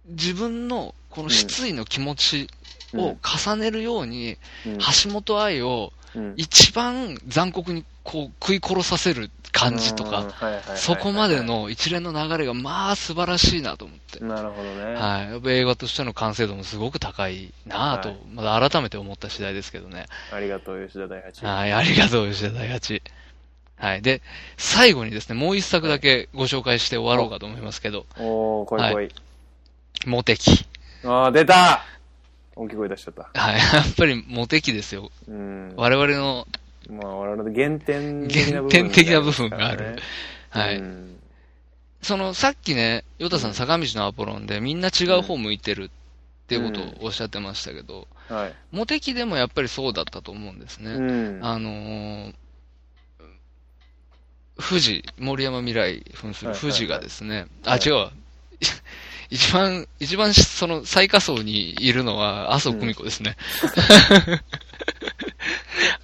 [0.06, 2.48] 自分の、この失意の気持ち
[2.94, 4.36] を重ねるように、
[4.66, 14.24] うん、橋本愛をうん一番残酷にこう食い殺させる感じとうんか、はいはいはいはいそこまでの一連の流れがまあ素晴らしいなと思って。
[14.24, 14.94] なるほどね。
[14.94, 15.50] はい。
[15.50, 20.06] 映画としての完成度もすごく高いなぁと、はいまだ改めて思った次第ですけどね。
[20.32, 21.44] ありがとう、吉田大八。
[21.44, 21.72] はい。
[21.72, 23.02] ありがとう、吉田大八。
[23.76, 24.02] はい。
[24.02, 24.22] で、
[24.56, 29.08] 最後にですね、もう一作だけご紹介して終わろうかと思いますけど、おー、怖い怖い。
[30.06, 30.64] モテキ。
[31.04, 31.84] あー、出た
[32.56, 33.40] 大きい声出しちゃった。
[33.40, 33.56] はい。
[33.74, 35.10] やっぱりモテキですよ。
[35.28, 35.72] うん。
[35.76, 36.46] 我々の、
[36.90, 39.98] まあ、我々の原点的な部分、原点的な部分がある。
[40.50, 40.76] はい。
[40.76, 41.18] うん
[42.02, 48.54] その、さっきね、ヨタさん坂道のアポロンでみんな違う方向いてるっていうことをおっしゃってましたけど、はい。
[48.72, 50.90] モテキでもやっぱりそうだったと思うんですね。
[50.90, 51.38] うん。
[51.42, 52.34] あのー、
[54.58, 58.12] 富士、森山未来扮する富士がですね、あ、はい違うわ。
[59.32, 63.36] 一番、一番その最下層にいるのは麻生久美子ですね。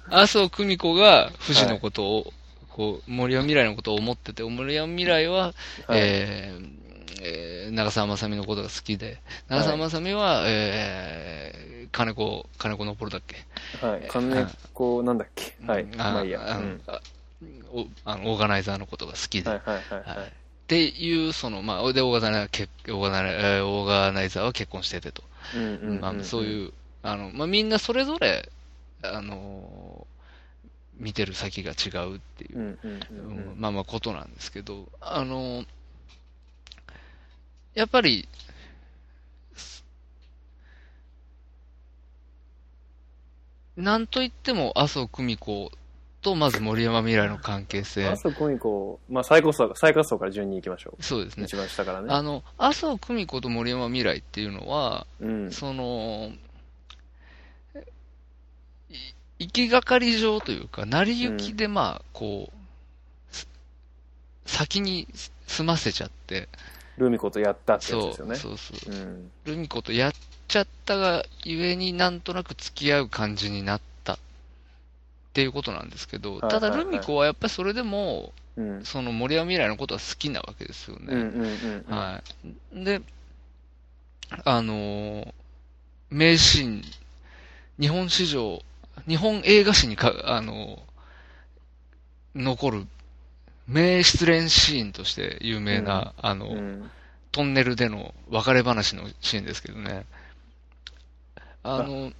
[0.09, 2.33] 麻生久美子が富士のことを、
[2.69, 5.49] こう、森山未来のことを思ってて、森山未来は、は
[5.95, 6.69] いえー
[7.21, 13.45] えー長澤まさみのことが好きで、長澤まさみは、えー、金子、金子昇るだっけ？
[13.85, 14.05] はい。
[14.07, 15.53] 金子、なんだっけ？
[15.67, 15.85] はい。
[15.99, 16.57] あまあいいや。
[16.57, 16.81] うん
[18.03, 20.31] あのオーガナイザーのことが好きで、はいはいはいははいい。
[20.69, 25.23] っていう、その、まあ、で、オーガナイザー結オーガナオーガナイザーは結婚しててと。
[26.23, 28.47] そういう、あの、まあ、みんなそれぞれ、
[29.01, 30.19] あのー
[30.99, 32.59] 見てる先が違うっていう
[33.57, 35.67] まあまあ、ことなんですけど、あのー
[37.73, 38.27] やっぱり、
[43.77, 45.71] なんといっても麻生久美子
[46.21, 48.17] とまず森山未来の関係性麻。
[48.17, 51.03] 生久美子、まあ最高層、最下層から順に行きましょう。
[51.03, 51.45] そうですね。
[51.45, 52.07] 一番下からね。
[52.13, 55.51] あの、麻生久美子と森山未来っていうのは、うん。
[55.51, 56.31] その、
[58.89, 58.95] い
[59.39, 63.47] 行きがかり上というか、成り行きでまあ、こう、す
[64.45, 65.07] 先に
[65.47, 66.49] 済ませちゃって、
[66.97, 68.35] ルミ子とやったってやつそう、ですよね。
[68.35, 68.93] そうそう。
[68.93, 69.31] うん。
[69.45, 70.13] ルミ子とやっ
[70.49, 73.88] ちゃったがゆえになんとなく付き合う感じになった
[75.29, 78.83] っていうことなんですけど、はいただルミ子はやっぱりそれでも、うん。
[78.83, 81.05] その森山未来のことは好きなわけですよね。
[81.09, 81.95] うんうんうんうん。
[81.95, 82.21] は
[82.73, 82.83] い。
[82.83, 83.01] で、
[84.45, 85.33] あのー
[86.11, 86.81] 名シーン、
[87.79, 88.63] 日本史上、
[89.07, 90.89] 日本映画史にか、あのー
[92.35, 92.87] 残る
[93.67, 96.91] 名失恋シーンとして有名な、あの、うん。
[97.31, 100.05] トンネルでの別れ話のシーンですけどね。
[101.63, 102.11] あの、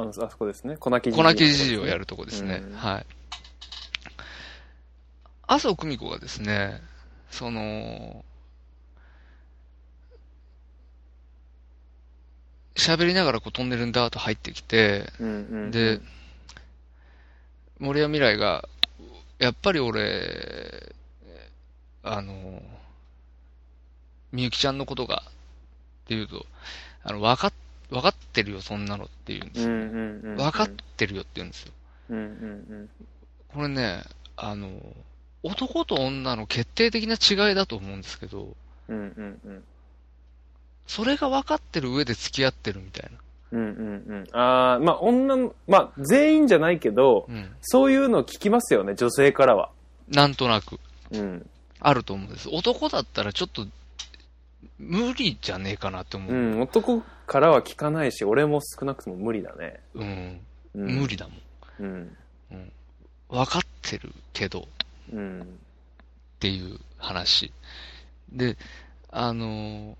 [0.00, 0.76] あの、あそこですね。
[0.76, 2.62] 粉木じじいをやるとこですね。
[2.64, 3.06] うんはい。
[5.46, 6.80] 麻生久美子がですね、
[7.30, 8.24] その、
[12.76, 15.32] 喋りながらこうトンネルにダーッと入ってきて、うんう
[15.66, 15.70] ん。
[15.70, 16.00] で、
[17.78, 18.68] 森山未来が、
[19.38, 20.94] やっぱり俺、
[22.02, 22.62] あの、
[24.32, 25.32] みゆきちゃんのことが、っ
[26.06, 26.46] ていうと、
[27.02, 27.52] あの、わかっ、
[27.90, 29.68] わかってるよ、そんなのって言うんですよ。
[29.68, 30.36] うんうんうん。
[30.36, 31.72] わかってるよって言うんですよ。
[32.10, 32.90] うんうん
[33.52, 34.04] これね、
[34.36, 34.70] あの、
[35.42, 38.54] 男と女の決定的な違いだと思うんですけど、
[38.88, 38.96] うん。
[38.96, 39.64] うんうんうん。
[40.86, 43.18] それが分かってる上で付き合ってるみたいな。
[43.52, 44.26] うんうんうん。
[44.32, 47.50] ああ、まあ女の、まあ全員じゃないけど、うん。
[47.60, 49.70] そういうの聞きますよね、女性からは。
[50.08, 50.78] なんとなく、
[51.12, 51.46] うん。
[51.80, 52.48] あると思うんです。
[52.50, 53.66] 男だったらちょっと、
[54.78, 56.32] 無理じゃねえかなって思う。
[56.32, 59.80] うん、男からは聞かないし、俺も少なくとも無理だね。
[59.94, 60.40] うん。
[60.74, 61.86] うん、無理だもん。
[61.86, 62.16] うん。
[63.28, 64.66] 分かってるけど、
[65.12, 65.42] うん。
[65.42, 65.44] っ
[66.38, 67.52] ていう話。
[68.32, 68.56] で、
[69.10, 69.94] あのー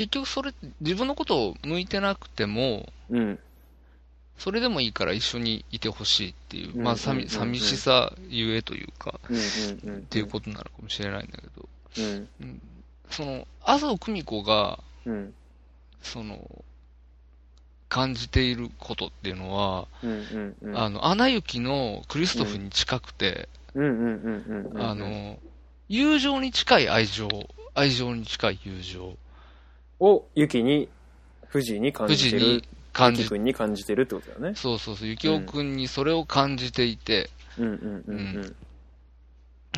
[0.00, 3.38] 結局それ、自分のことを向いてなくても、うん。
[4.38, 9.98] それでもいいから一緒にいてほしいっていう、うんまあ、寂うん寂しさゆえというか、うんうんうん。
[9.98, 11.68] っっていうことなのかもしれないんだけど、と。
[11.98, 12.28] うん。
[12.40, 12.60] うん
[13.10, 15.34] その、麻生久美子が、うん。
[16.00, 16.64] その、
[17.88, 20.10] 感じていることっていうのは、うん。
[20.10, 20.56] うん。
[20.62, 20.78] うん。
[20.78, 23.48] あの、アナ雪のクリストフに近くて。
[24.78, 25.38] あ、の、
[25.88, 27.28] 友情に近い愛情、
[27.74, 29.16] 愛情に近い友情、
[29.98, 30.88] を、ユキに、
[31.52, 32.62] 富士に感富士にじてる。
[32.92, 34.54] 感じユキ君に感じてるってことだよね。
[34.54, 37.66] そうそうそう、ゆきおくんにそれを感じていて、うん。
[37.66, 38.04] うん。
[38.06, 38.56] うん。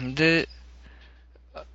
[0.00, 0.14] うん。
[0.14, 0.48] で、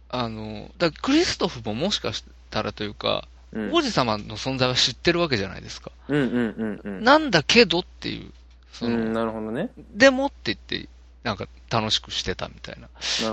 [0.10, 5.92] ああの、だクリストフももしかしたらというか、うん王子様の存在は知ってるわけじゃないですか。
[6.10, 7.04] うんうんうんうん。
[7.04, 8.32] なんだけどっていう、
[8.74, 9.70] その、うん、なるほどね。
[9.94, 10.90] でもって言って、
[11.24, 12.90] なんか楽しくしてたみたいな。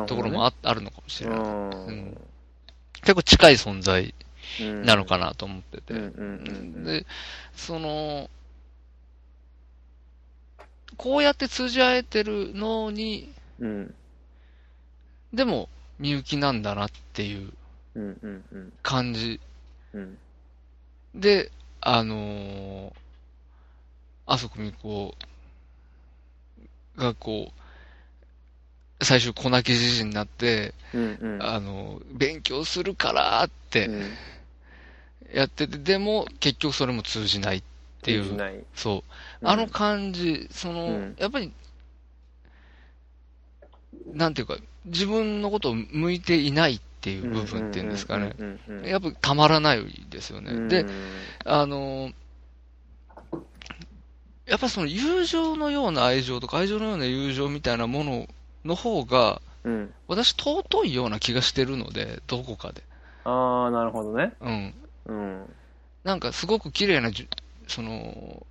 [0.07, 1.39] ところもあ,、あるのかもしれない。
[1.39, 2.16] うんうん
[3.03, 4.14] 結構近い存在
[4.61, 5.95] うんなのかなと思ってて。
[5.95, 7.07] で、
[7.55, 8.31] その、
[10.97, 13.95] こうやって通じ合えてるのに、うん
[15.33, 15.68] でも、
[15.99, 17.53] みゆきなんだなっていう
[17.95, 19.40] うんうんうん感じ
[19.92, 20.18] うん
[21.14, 22.92] で、あのー、
[24.26, 25.14] 麻生久美子
[26.97, 27.53] がこ
[29.01, 31.42] う、最終小泣きじじになって、うんうん。
[31.42, 34.03] あの、勉強するからってうん
[35.32, 37.62] やってて、でも結局それも通じないっ
[38.03, 38.64] ていう。
[38.74, 39.05] そ
[39.42, 39.42] う。
[39.42, 41.53] うんあの感じ、その、うんやっぱり、
[44.12, 48.35] なんていうか、自分のことを向いていないっていう部分っていうんですかね。
[48.85, 50.53] やっぱたまらないですよね。
[50.53, 50.87] うんで、、
[51.45, 52.12] あの、
[54.47, 58.26] やっぱその友情のような愛情とか愛情のような友情みたいなもの
[58.64, 59.95] の方が、うん。
[60.07, 62.82] 私尊いような気がしてるので、どこかで。
[63.24, 64.32] ああ、なるほどね。
[64.41, 64.74] うん。
[65.07, 65.55] うん。
[66.05, 67.28] なんかすごく綺麗なじゅ、
[67.66, 68.47] その、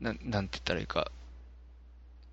[0.00, 1.10] なん、なんて言ったらいいか、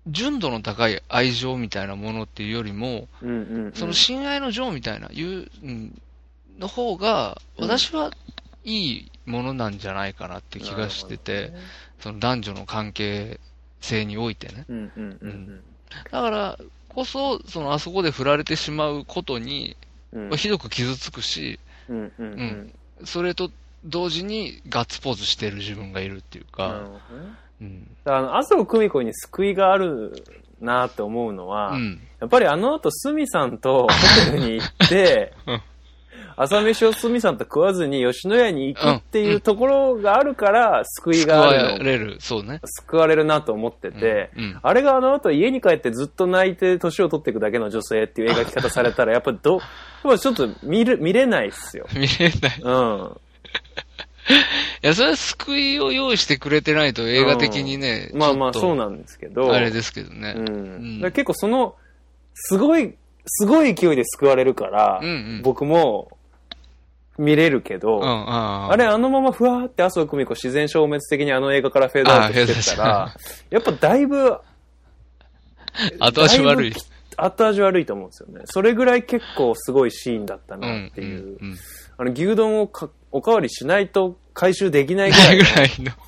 [0.06, 3.72] 純度の高い愛情みたいなものっていうよりも、うんうんうん。
[3.74, 6.00] その親愛の情みたいな、いう、うん、
[6.58, 8.10] の方が、うん私は
[8.64, 11.52] いいものなんじゃないかなって気がしてて、
[12.00, 13.38] その男女の関係
[13.80, 14.64] 性においてね。
[14.68, 15.60] うんうんうん
[16.10, 19.76] だからこそ、そのあそこで振られてしまうことに、
[20.12, 20.36] うん。
[20.36, 22.26] ひどく傷つくし、うんうん
[22.98, 23.06] うん。
[23.06, 23.50] それと
[23.84, 26.88] 同時にガッツポーズしてる自分がいるっていうか。
[27.64, 28.12] うん。
[28.12, 30.24] あの、麻生久美子に救いがある
[30.60, 32.00] なって思うのは、うん。
[32.20, 35.60] やっぱりあの後、スミさんとホテルに行ってうん、
[36.36, 42.60] 朝飯をスミさんと食わずに吉野家に行くっていうところがあるから、救い救があるの、われる、そうね。
[42.64, 49.62] 救われるなと思ってて、うんうんあれがあの後家に帰ってずっと泣いて年を取っていくだけの女性っていう描き方されたら、やっぱど、やっ
[50.04, 51.86] ぱちょっと見る、見れないっすよ。
[51.94, 52.60] 見れない。
[52.62, 53.16] うん。
[54.82, 59.52] いや、それは救いを用意してくれてないと映画的にね、まあまあちょっとそうなんですけど。
[59.52, 60.34] あれですけどね。
[60.36, 60.46] うん。
[61.02, 61.76] うん結構その、
[62.34, 62.94] すごい、
[63.26, 66.10] すごい勢いで救われるから、うんうん僕も
[67.16, 73.16] 見れるけど、うん、ああれあのままふわーって麻生久美子自然消滅的にあの映画からフェードアウトしてたら、
[73.50, 74.38] やっぱだいぶ、
[76.00, 76.72] 後味悪い。
[77.16, 78.42] 後味悪いと思うんですよね。
[78.46, 81.38] それぐらい結構すごいシーンだったうなんっていう。
[81.40, 81.58] うんうん
[81.96, 85.92] あの牛丼をかおかわりしないと回収できないぐらないぐらいの。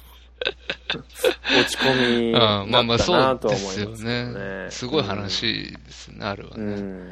[1.60, 4.64] 落ち込みうん、だまあまあったなとは思いですよますけどね。
[4.64, 4.70] ね。
[4.70, 6.74] すごい話ですね、あれはうね。
[6.74, 7.08] ん。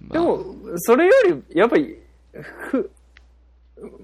[0.00, 0.44] まあでも、
[0.78, 1.96] それより、やっぱり、
[2.32, 2.90] ふ、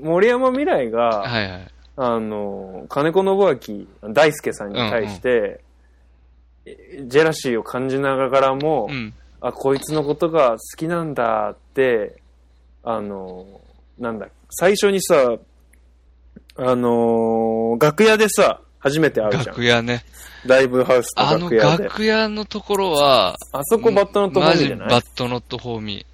[0.01, 1.69] 森山未来が、はいはい。
[1.97, 5.61] あの、金子信明、大輔さんに対して、
[7.03, 9.12] ジェラシーを感じながらも、うん。
[9.41, 12.23] あ、こいつのことが好きなんだって、
[12.89, 13.45] あの、
[13.99, 15.37] なんだ、最初にさ、
[16.57, 19.64] あの、楽屋でさ、初めて会うじゃん楽。
[19.64, 20.05] 屋ね。
[20.45, 21.84] ライブハウスあのの楽屋で。
[21.84, 24.89] 楽屋のところは、あそこバットノットフォーミーじゃない？
[24.89, 26.07] マジバットノットフォーミ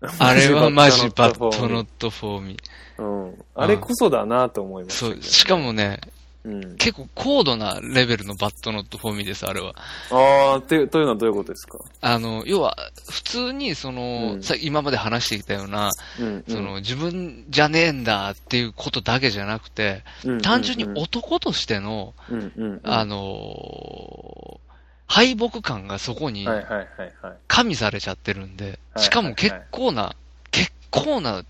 [0.00, 0.24] ー。
[0.24, 3.02] あれはマジバットノットフォーミー。
[3.02, 3.44] うん。
[3.56, 5.98] あれこそだなと思いましたけどね、そう、しかもね、
[6.44, 6.76] うん。
[6.76, 9.74] 結構高度なレベルのバットノットフォーミーです、あれは。
[10.10, 11.78] ああ、という、というのはどういうことですか？
[12.00, 12.76] あの、要は、
[13.08, 15.90] 普通に、その、うんさ今まで話してきたような、
[16.20, 16.44] うん。
[16.48, 22.80] その、自分じゃねえんだっていうことだけじゃなくて、うん、単純にうん男としての、うんうん。
[22.84, 24.64] あのー
[25.06, 26.88] 敗北感がそこにはいはいはい
[27.22, 27.36] はい。
[27.46, 30.16] 加味されちゃってるんで、はいしかも結構な、
[30.50, 31.44] 結構な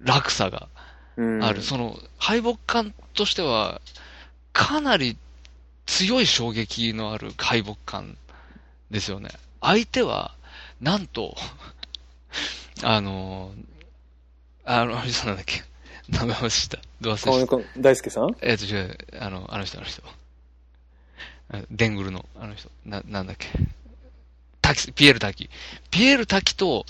[0.00, 0.68] 落差が
[1.16, 1.60] うんある。
[1.60, 3.80] その、敗北感としては、
[4.52, 5.16] かなり
[5.86, 8.16] 強い衝撃のある敗北感
[8.90, 9.30] ですよね。
[9.60, 10.34] 相手は、
[10.80, 11.36] なんと、
[12.82, 13.64] あのー、
[14.64, 15.62] あの、あの人なんだっけ？
[16.08, 16.78] 名前忘れした。
[17.00, 17.80] どう忘れした？
[17.80, 18.36] 大輔さん？
[18.42, 20.02] えっ、と違う、あの、あの人、あの人。
[21.52, 22.70] あデングルの、あの人。
[22.84, 23.48] な、なんだっけ？
[24.60, 25.48] 滝、ピエール滝。
[25.90, 26.84] ピエール滝と、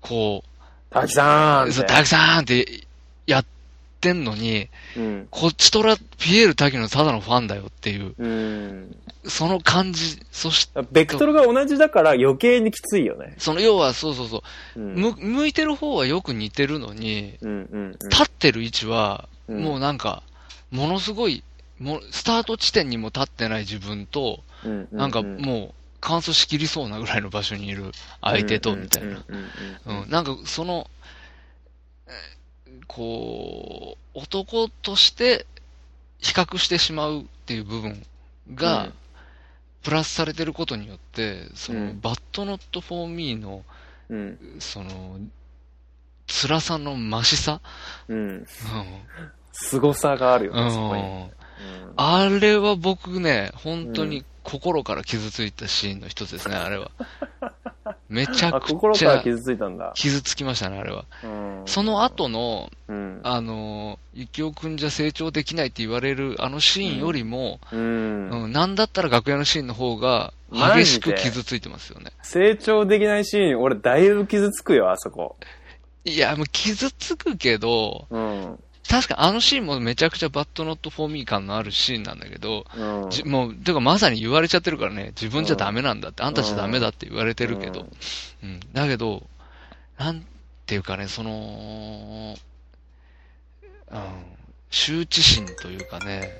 [0.00, 0.44] こ
[0.90, 2.86] 滝さん滝さんって
[3.26, 3.46] やっ
[4.04, 5.28] てんのに、うん。
[5.30, 8.96] こっちとら、ピエール滝のただのファンだよっていう、うん。
[9.26, 13.34] その感じ、そして、ベクトルが同じだから余計にきついよね。
[13.38, 14.42] その、要は、そうそうそ
[14.76, 14.94] う、うん。
[14.94, 18.08] む、向いてる方はよく似てるのに、うんうんうん。
[18.10, 20.22] 立ってる位置は、うんもうなんか、
[20.70, 21.42] ものすごい、
[21.78, 29.08] もう、スタート地点にも立ってない自分と、うんうなんかもう、乾燥しきりそうなぐらいの場所にいる相手と、みたいな。
[29.08, 29.44] うんうん
[29.86, 30.90] うんうん、なんか、その、
[32.06, 32.43] えー
[32.86, 35.46] こう、男として
[36.18, 38.04] 比較してしまうっていう部分
[38.54, 38.92] が、うん。
[39.82, 42.00] プラスされてることによって、その、うん。
[42.00, 43.64] バットノットフォーミーの、
[44.08, 44.38] うん。
[44.58, 45.18] その、
[46.26, 47.60] 辛さの増しさ、
[48.08, 48.18] うん。
[48.18, 48.46] うん。
[49.52, 51.02] 凄さがあるよね、そこに。
[51.02, 51.22] うん。
[51.22, 51.30] うん
[51.96, 56.90] あれは僕ね、本当に心から傷ついたシーンの一つですね、あれは。
[58.08, 59.92] めちゃあ、くちゃ心から傷ついたんだ。
[59.94, 61.04] 傷つきましたね、あれは。
[61.22, 61.62] うん。
[61.66, 63.20] その後の、うん。
[63.22, 68.44] あの、ゆきおくんじゃ成長できないって言われるあのシーンよりも、うん。
[68.44, 72.12] うん、なんだったら楽屋のシーンの方が激しく傷ついてますよね。
[72.22, 75.36] 成長できないシーン、俺だいぶ傷つくよ、あそこ。
[76.04, 78.58] いや、もう傷つくけど、うん。
[78.88, 83.10] 確かあのシーンもめちゃくちゃバッドノットフォーミー感のあるシーンなんだけど、うん。
[83.10, 87.88] じもう、てかまさに言われちゃってるからね、自分じゃダメなんだって、あんたじゃダメだって言われてるけど、
[88.42, 88.60] うん。
[88.72, 89.26] だけど、
[89.98, 90.24] なん
[90.66, 92.36] ていうかね、その、
[93.90, 93.98] うん、
[94.70, 96.30] 羞恥心というかね、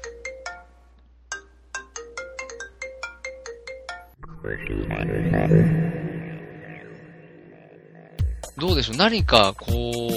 [8.58, 8.96] どうでしょう？
[8.96, 10.12] 何かこう、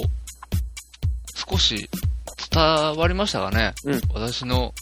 [1.50, 1.88] 少し
[2.50, 4.72] 伝わりましたかね、うん私の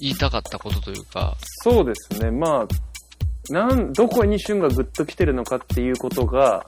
[0.00, 2.30] 言いたかったことというか、そうですね。
[2.30, 2.66] ま
[3.50, 6.66] あ、なん、どこに旬がグッと来てるのかっていうことが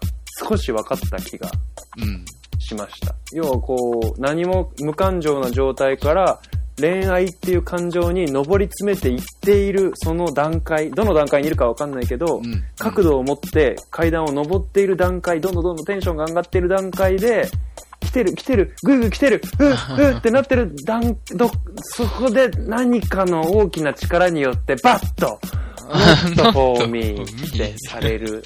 [0.49, 1.51] 少し分かった気が
[1.99, 2.25] うん。
[2.59, 3.15] しました。
[3.33, 6.41] 要はこう、何も無感情な状態から
[6.79, 12.65] 恋愛っていう感情に上り詰めていっているその段階、どの段階にいるか分かんないけど、うん。
[12.79, 17.49] 角度を持って階段を上っている段階、どんどんどんどんテンションが上がっている段階で、
[18.01, 21.51] 来てる、来てる、ぐいぐい来てる、うっ、うっ ってなってる段、ど、
[21.83, 25.41] そこで何かの大きな力によってバッと、
[25.83, 28.45] ノットフォーミーってされる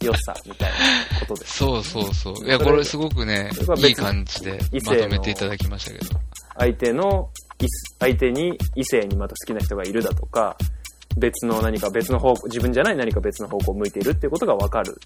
[0.00, 1.58] 良さみたいなことです。
[1.58, 2.46] そうそうそう。
[2.46, 6.20] いや、これすごくねいい感じでまとめていただきましたけど。
[6.58, 7.30] 相手の、
[7.60, 7.66] い
[7.98, 10.56] 相手に異性にまた好きな人がいるだとか、
[11.16, 14.98] 別の何か別の方向、自分じゃない何か別の方向を向いているっていうことが分かる。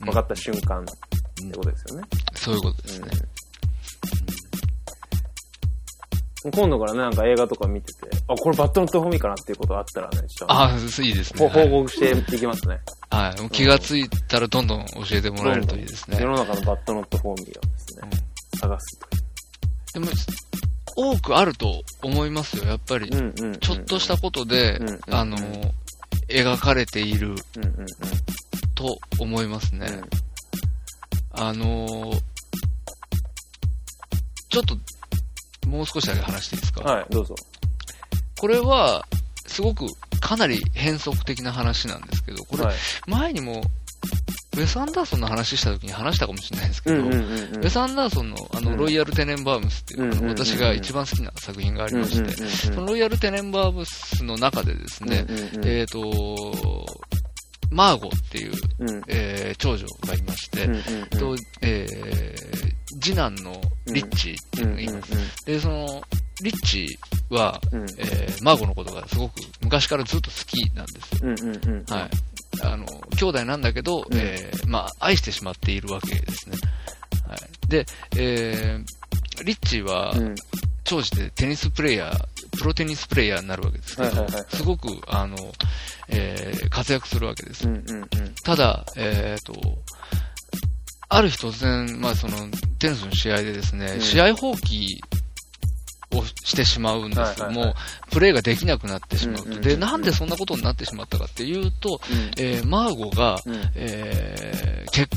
[0.00, 2.06] 分かった瞬間ってことですよね。
[2.34, 3.08] そういうことですね。
[6.44, 11.48] うん、今度からね、なんか映画とか見てて、あ、これバッドノットフォーミーかなっていうことがあったらね、ちょっと、ああ、いいですね。
[11.48, 12.80] ほ報告していきますね。
[13.10, 13.40] はい。
[13.40, 16.26] もう気がついたらどんどん教えてもらえるといいですね世。
[16.26, 18.10] の中のバッドノットフォーミーをですね、
[18.60, 19.00] 探す
[19.94, 20.06] でも、
[20.96, 23.16] 多くあると思いますよ、やっぱりと。
[23.16, 23.22] いう。
[23.22, 23.60] うんうんうん。
[23.60, 25.38] ちょっとしたことでうんうん、あの、
[26.28, 27.86] 描かれているうんうん
[28.78, 29.86] と思いますね。
[31.36, 31.42] うん。
[31.42, 32.20] あのー
[34.50, 37.34] ちょっと、もう少しだけ話していいですか、はい、どうぞ。
[38.40, 39.06] これは、
[39.46, 39.86] すごく、
[40.20, 42.74] かなり変則的な話なんですけど、これ、はい。
[43.06, 43.62] 前にも、
[44.56, 46.96] ウェス・アンダーソンの話した時に話したかもしれないですけど。
[46.96, 55.26] ウェス・アンダーソンのあの、うんロイヤル・テネンバームスっていう、私が一番好きな作品がありまして、そのロイヤル・テネンバームスの中でですね、
[55.62, 56.86] えっ、と、
[57.70, 62.68] マーゴっていう、うんえー長女がいまして、うんうんうんとえー
[63.00, 63.60] 次男の
[63.92, 65.44] リッチーっていうのがいます。
[65.46, 66.02] で、その、
[66.42, 71.20] リッチーは、うんうんえーマーゴのことがすごく昔からずっと好きなんですよ。
[71.22, 71.84] うんうんうん。
[71.88, 72.10] はい。
[72.62, 72.86] あの、
[73.16, 76.56] 兄弟なんだけど、うんえーまあ、愛してしまっているわけですね。
[77.28, 77.40] はい。
[77.68, 77.86] で、
[78.16, 80.34] えーリッチーは、うん
[80.84, 82.24] 長寿でテニスプレイヤー、
[82.58, 85.36] プロテニスプレイヤーになるわけですけど、はいはいはいはいすごく、あの、
[86.08, 87.66] えー活躍するわけです。
[87.68, 88.08] うんうんうん。
[88.44, 89.54] ただ、えっ、と、
[91.08, 92.36] ある日突然、まあその、
[92.78, 94.98] テニスの試合でですね、うん試合放棄
[96.14, 97.22] をしてしまうんですよ。
[97.24, 97.74] はいはいはいもう、
[98.10, 99.44] プレーができなくなってしまうと。
[99.44, 102.00] うんうんうんで、なんでそんなことになってしまったかっていうと、
[102.36, 105.08] えーマーゴが、うんえー結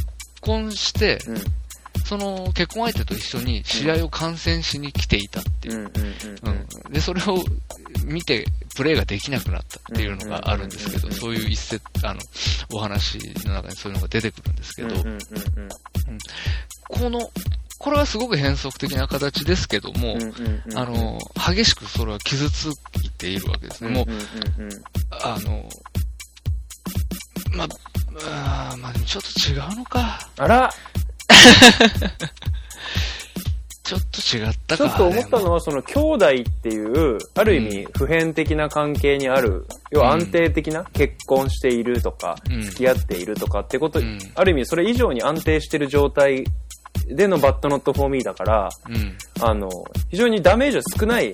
[0.41, 1.38] 婚して、うん
[2.06, 5.91] その結婚相手と一緒に試合を観戦しに来ていたっていう。
[6.91, 7.44] で、それを
[8.06, 8.45] 見て、
[8.76, 12.19] プレーができなくなったっていうのがあるんですけど、そういう一節、あの、
[12.73, 14.95] お話の中にそういうのが出てくるんですけど、
[16.90, 17.32] この、
[17.80, 20.18] これはすごく変則的な形ですけども、
[20.76, 22.68] あの、激しくそれは傷つ
[23.03, 23.90] いているわけですね。
[23.90, 24.06] もう、
[25.10, 25.68] あの、
[27.56, 30.30] まあ、まあちょっと違うのか。
[30.38, 30.73] あら
[33.84, 34.84] ちょっと違ったか。
[34.85, 36.30] ちょっと思ったのは、その兄弟っ
[36.61, 42.61] ていう、ある意味普遍的な関係にある、要は安定的な結婚しているとか、うん。
[42.61, 44.18] 付き合っているとかってこと、うん。
[44.35, 46.45] ある意味それ以上に安定してる状態
[47.07, 49.18] でのバッドノットフォーミーだから、うん。
[49.41, 49.69] あの、
[50.09, 51.34] 非常にダメージは少ない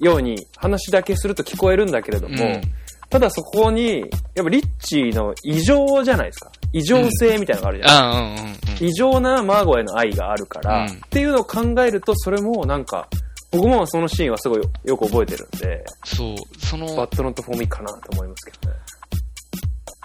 [0.00, 2.62] ように話だけすると聞こえるんだけれども、うん
[3.10, 4.00] ただそこに、
[4.34, 6.52] やっぱリッチーの異常じゃないですか。
[6.72, 8.04] 異常性みたいなのがあるじゃないですか。
[8.04, 8.86] あうんうんうん。
[8.86, 13.08] 異常なマーゴへの愛があるから、うんっていうのを考えると、それもなんか、
[13.50, 18.76] 僕もそのシーンはすごいよく覚えてるんで、そう、その、バッドノットフォーミーかなと思いますけどね。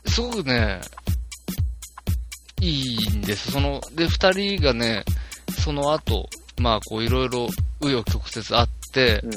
[0.05, 0.79] すごくね、
[2.61, 3.51] いいんです。
[3.51, 5.03] その、で、二人がね、
[5.61, 7.47] その後、まあ、こう、いろいろ、
[7.81, 9.31] 紆余曲折あって、うん。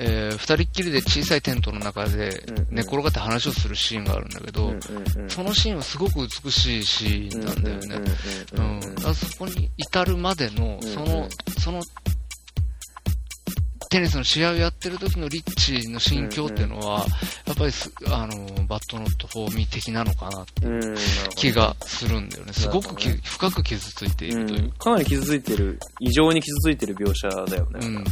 [0.00, 4.76] えー二人っきりで小さいテントの中で寝転がって話をするシーンがあるんだけど、うんうん
[5.22, 7.96] うんそのシーンはすごく美しいシーンなんだよね。
[8.52, 8.70] ううんん。
[8.70, 8.94] うんうん。
[8.96, 11.28] だからそこに至るまでの、うんその、
[11.58, 11.82] その、
[13.88, 17.06] テニスの試合をやってる時のリッチの心境っていうのは、
[17.46, 22.52] やっぱりす、あの、バットノットフォーミー的なのかなってうん、なるほど気がするんだよね。
[22.54, 24.70] すごくき、なるほ深く傷ついているといううん。
[24.72, 27.80] かなり傷ついてる、異常に傷ついてる描写だよね。
[27.80, 28.04] うん、うん、うん。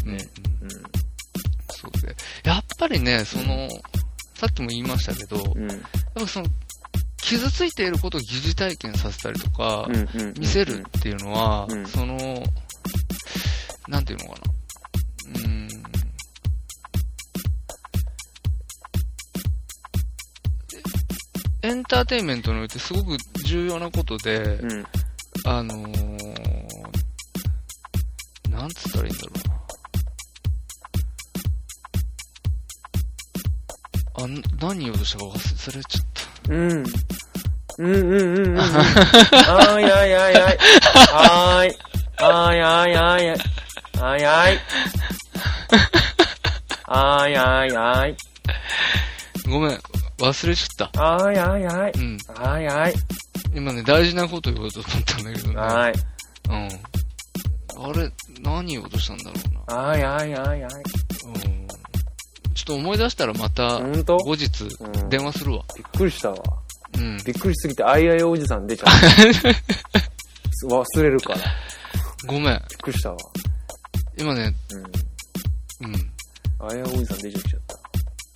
[2.45, 3.69] やっぱりね、その、
[4.35, 5.71] さっきも言いましたけど、やっうん。
[5.71, 5.81] うん。
[6.15, 6.47] ぱその、
[7.23, 9.89] 傷ついていることを疑似体験させたりとか、
[10.39, 12.17] 見せるっていうのは、うんその、
[13.89, 14.53] なんていうのかな。
[15.27, 15.71] うーん。
[21.63, 24.87] エンターテインメントにおいてすごく重要なことで、うん。
[25.45, 26.11] あのー、
[28.51, 29.60] なんつったらいいんだろうな。
[34.23, 36.07] あ、ん何言おうとしたか忘れちゃっ
[36.47, 36.53] た。
[36.53, 36.71] うん。
[36.71, 36.85] うん
[37.79, 38.61] うんうんうん。
[38.61, 40.59] あいあいあいあい。
[41.13, 41.77] あい。
[42.19, 43.41] あいあいあいあい。
[44.01, 44.59] あいあい。
[46.87, 48.17] あいあいあい。
[49.49, 49.81] ごめん、
[50.19, 51.17] 忘れちゃった。
[51.25, 51.93] あいあいあい。
[51.93, 52.19] うん。
[52.37, 52.95] あいあい。
[53.55, 55.55] 今ね、大事なこと言おうと思ったんだけどね。
[55.61, 55.93] あい。
[56.51, 56.69] うん。
[57.83, 59.33] あれ、何言おうとしたんだろ
[59.69, 59.91] うな。
[59.91, 60.71] あいあいあいあい。
[61.47, 61.60] うん。
[62.61, 65.65] ちょっと思い出したらまた、後日うん、電話するわ。
[65.75, 66.37] びっくりしたわ。
[66.95, 67.17] うん。
[67.25, 70.69] びっくりしすぎて、あいあいおじさん出ちゃった。
[70.69, 71.39] 忘れるから。
[71.39, 71.45] びっ
[72.27, 72.63] ごめん。
[72.83, 73.17] くりしたわ。
[74.19, 74.55] 今ね、
[75.81, 75.87] うん。
[75.87, 75.95] うん。
[76.59, 77.81] あいあいおじさん出ちゃっちゃった。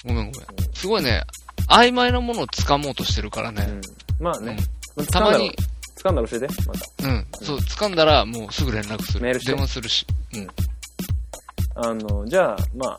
[0.06, 0.48] ごめんごめん。
[0.72, 1.22] すごいね、
[1.68, 3.66] 曖昧なものを掴もうとしてるからね。
[3.68, 3.72] う
[4.22, 4.24] ん。
[4.24, 4.56] まあね。
[4.96, 5.54] うんたまに、
[5.96, 7.08] 掴んだら教えて、また。
[7.08, 7.26] うん。
[7.42, 9.20] そう、掴んだらもうすぐ連絡する。
[9.20, 10.06] メールして電話するし。
[10.32, 10.48] うん。
[11.74, 12.96] あの、じゃあ、まあ、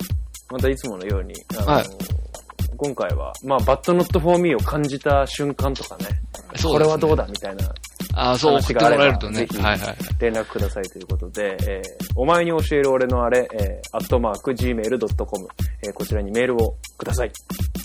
[0.52, 1.86] またいつものように、あの、はい。
[2.78, 6.20] 今回は、まあ、バッドノットフォーミーを感じた瞬間とかね、ね。
[6.64, 7.74] これはどうだみたいな
[8.18, 9.48] ああ、そう、送ってもらえるとねぜ。
[9.52, 9.96] ひはいはい。
[10.20, 15.48] 連絡くださいということで、えーお前に教える俺のあれ、えー、アットマーク gmail.com、
[15.86, 17.32] えーこちらにメールをください。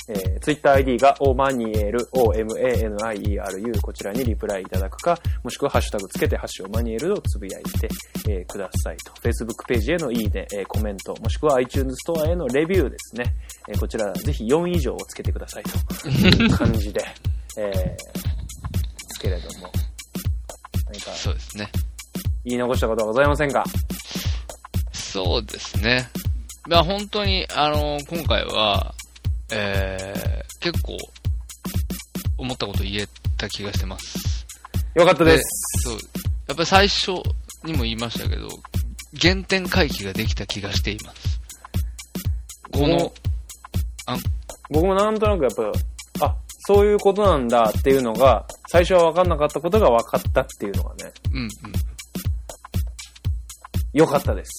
[0.08, 7.88] えー、ツイッター ID が omanieru, o-m-a-n-i-e-r-u、こちらにリプライいただくか、もしくはハッシュタグつけて、ハッシュオマニエルをつぶやいて、
[8.28, 9.12] えーくださいと。
[9.20, 13.34] Facebook ページへのいいね、えーコメント、もしくは iTunes ストアへのレビューですね。
[13.68, 17.04] えーこちらぜひ4以上をつけてくださいという感じで、
[17.58, 17.96] えー、で
[19.08, 19.70] すけれども、
[20.90, 21.70] 何かそうですね。
[22.44, 23.62] 言い残したことはございませんか？
[24.92, 26.08] そうですね。
[26.68, 28.92] まあ本当に、あの今回は、
[29.52, 30.96] えー、結構、
[32.38, 34.46] 思ったこと言えた気がしてます。
[34.94, 35.44] よかったです。
[35.84, 35.94] そう。
[36.48, 37.12] やっぱり最初
[37.62, 38.48] にも言いましたけど、
[39.20, 41.40] 原点回帰ができた気がしています。
[42.72, 43.12] この、
[44.70, 45.72] 僕もなんとなくやっぱ、あ、
[46.72, 51.48] そういうことなんだっていうのが、最初は分かんなかったことが分かったっていうのがね、うんうん。
[53.92, 54.52] よかったです。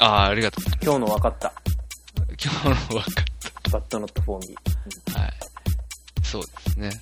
[0.00, 1.52] ああ、ありがとう今日の分かった。
[2.44, 5.12] 今日の分かっバッドノットフォーミー。
[5.14, 5.20] た。
[5.20, 5.32] はい。
[6.24, 6.86] そうですね。
[6.88, 6.98] はい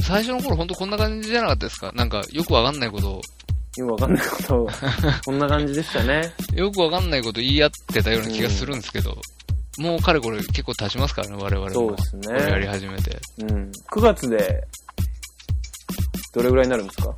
[0.00, 1.90] 最初の頃本当こんな感じじゃなかったですか？
[1.96, 3.20] なんかよくわかんないことを、
[3.76, 4.68] よくわかんないことを、
[5.26, 6.32] こんな感じでしたね。
[6.52, 9.18] よくわかんないこと言い合ってたような気がするんですけど、
[9.78, 11.70] もうかれこれ結構経ちますからね、我々も。
[11.72, 13.18] そうですねこれやり始めて。
[13.38, 13.70] うん。
[13.92, 14.62] 9月で、
[16.32, 17.14] どれぐらいになるんですか？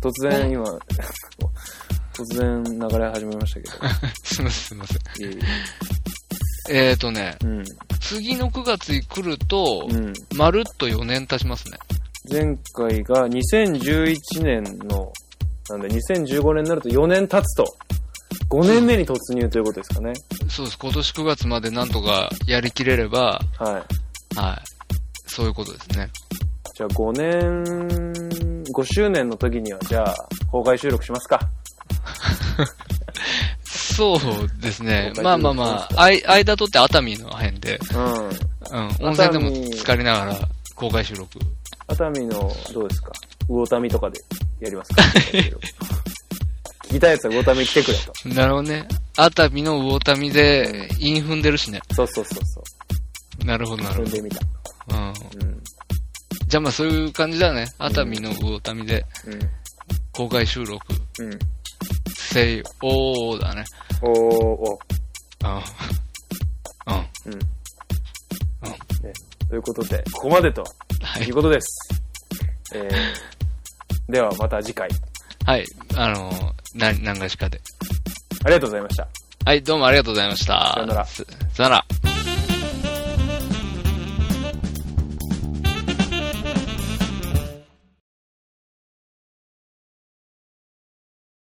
[0.00, 0.64] 突然今、
[2.14, 3.88] 突然流れ始めましたけど。
[4.24, 4.98] すいません、すいません。
[4.98, 5.38] いえい
[6.68, 7.64] えーとね、えうん。
[8.00, 10.12] 次の9月に来ると、うん。
[10.36, 11.78] まるっと4年経ちますね。
[12.30, 15.12] 前回が2011年の、
[15.70, 17.76] なんで2015年になると4年経つと、
[18.48, 20.12] 5年目に突入ということですかね。
[20.48, 20.78] そうです。
[20.78, 23.84] 今年9月までなんとかやりきれれば、は
[24.36, 24.38] い。
[24.38, 24.76] はい。
[25.26, 26.10] そういうことですね。
[26.74, 30.14] じゃあ5年、5周年の時には、じゃあ、
[30.52, 31.40] 公開収録しますか。
[33.64, 35.12] そうですね。
[35.22, 38.28] まあまあまあ、あい間取って熱海の辺で、うん。
[38.28, 40.38] うん、温泉でも浸かりながら
[40.74, 41.38] 公開収録。
[41.88, 43.12] 熱海の、どうですか
[43.48, 44.20] 魚民とかで
[44.60, 45.02] やりますか
[46.88, 48.28] 聞きたいやつは魚民来てくれと。
[48.28, 48.86] なるほどね。
[49.16, 51.80] 熱海の魚民で、韻踏んでるしね。
[51.94, 52.62] そうそうそうそ
[53.46, 53.92] なるほど、なう。
[53.92, 54.40] 踏るほんでみた。
[54.40, 54.46] ど。
[54.96, 55.06] うん。
[55.08, 55.62] うん。
[56.48, 57.66] じゃあまあそういう感じだね。
[57.78, 59.04] 熱海の魚民で
[60.12, 60.80] 公開収録。
[61.18, 61.32] うん。
[61.32, 61.38] うん。
[62.16, 63.64] せい、おーだね。
[64.02, 64.78] おー、お
[65.44, 65.48] うん。
[67.26, 67.32] うん。
[67.32, 67.40] うん。
[67.40, 69.12] ね、
[69.48, 70.62] ということで、ここまでと
[71.02, 71.34] はいいう。
[71.34, 71.78] ことです。
[72.74, 74.88] えー、 ではまた次回、
[75.44, 75.64] はい。
[75.94, 77.60] あのー、な、何がしかで。
[78.44, 79.08] ありがとうございました。
[79.44, 80.74] はい、どうもありがとうございました。
[80.74, 82.05] さよならさよなら。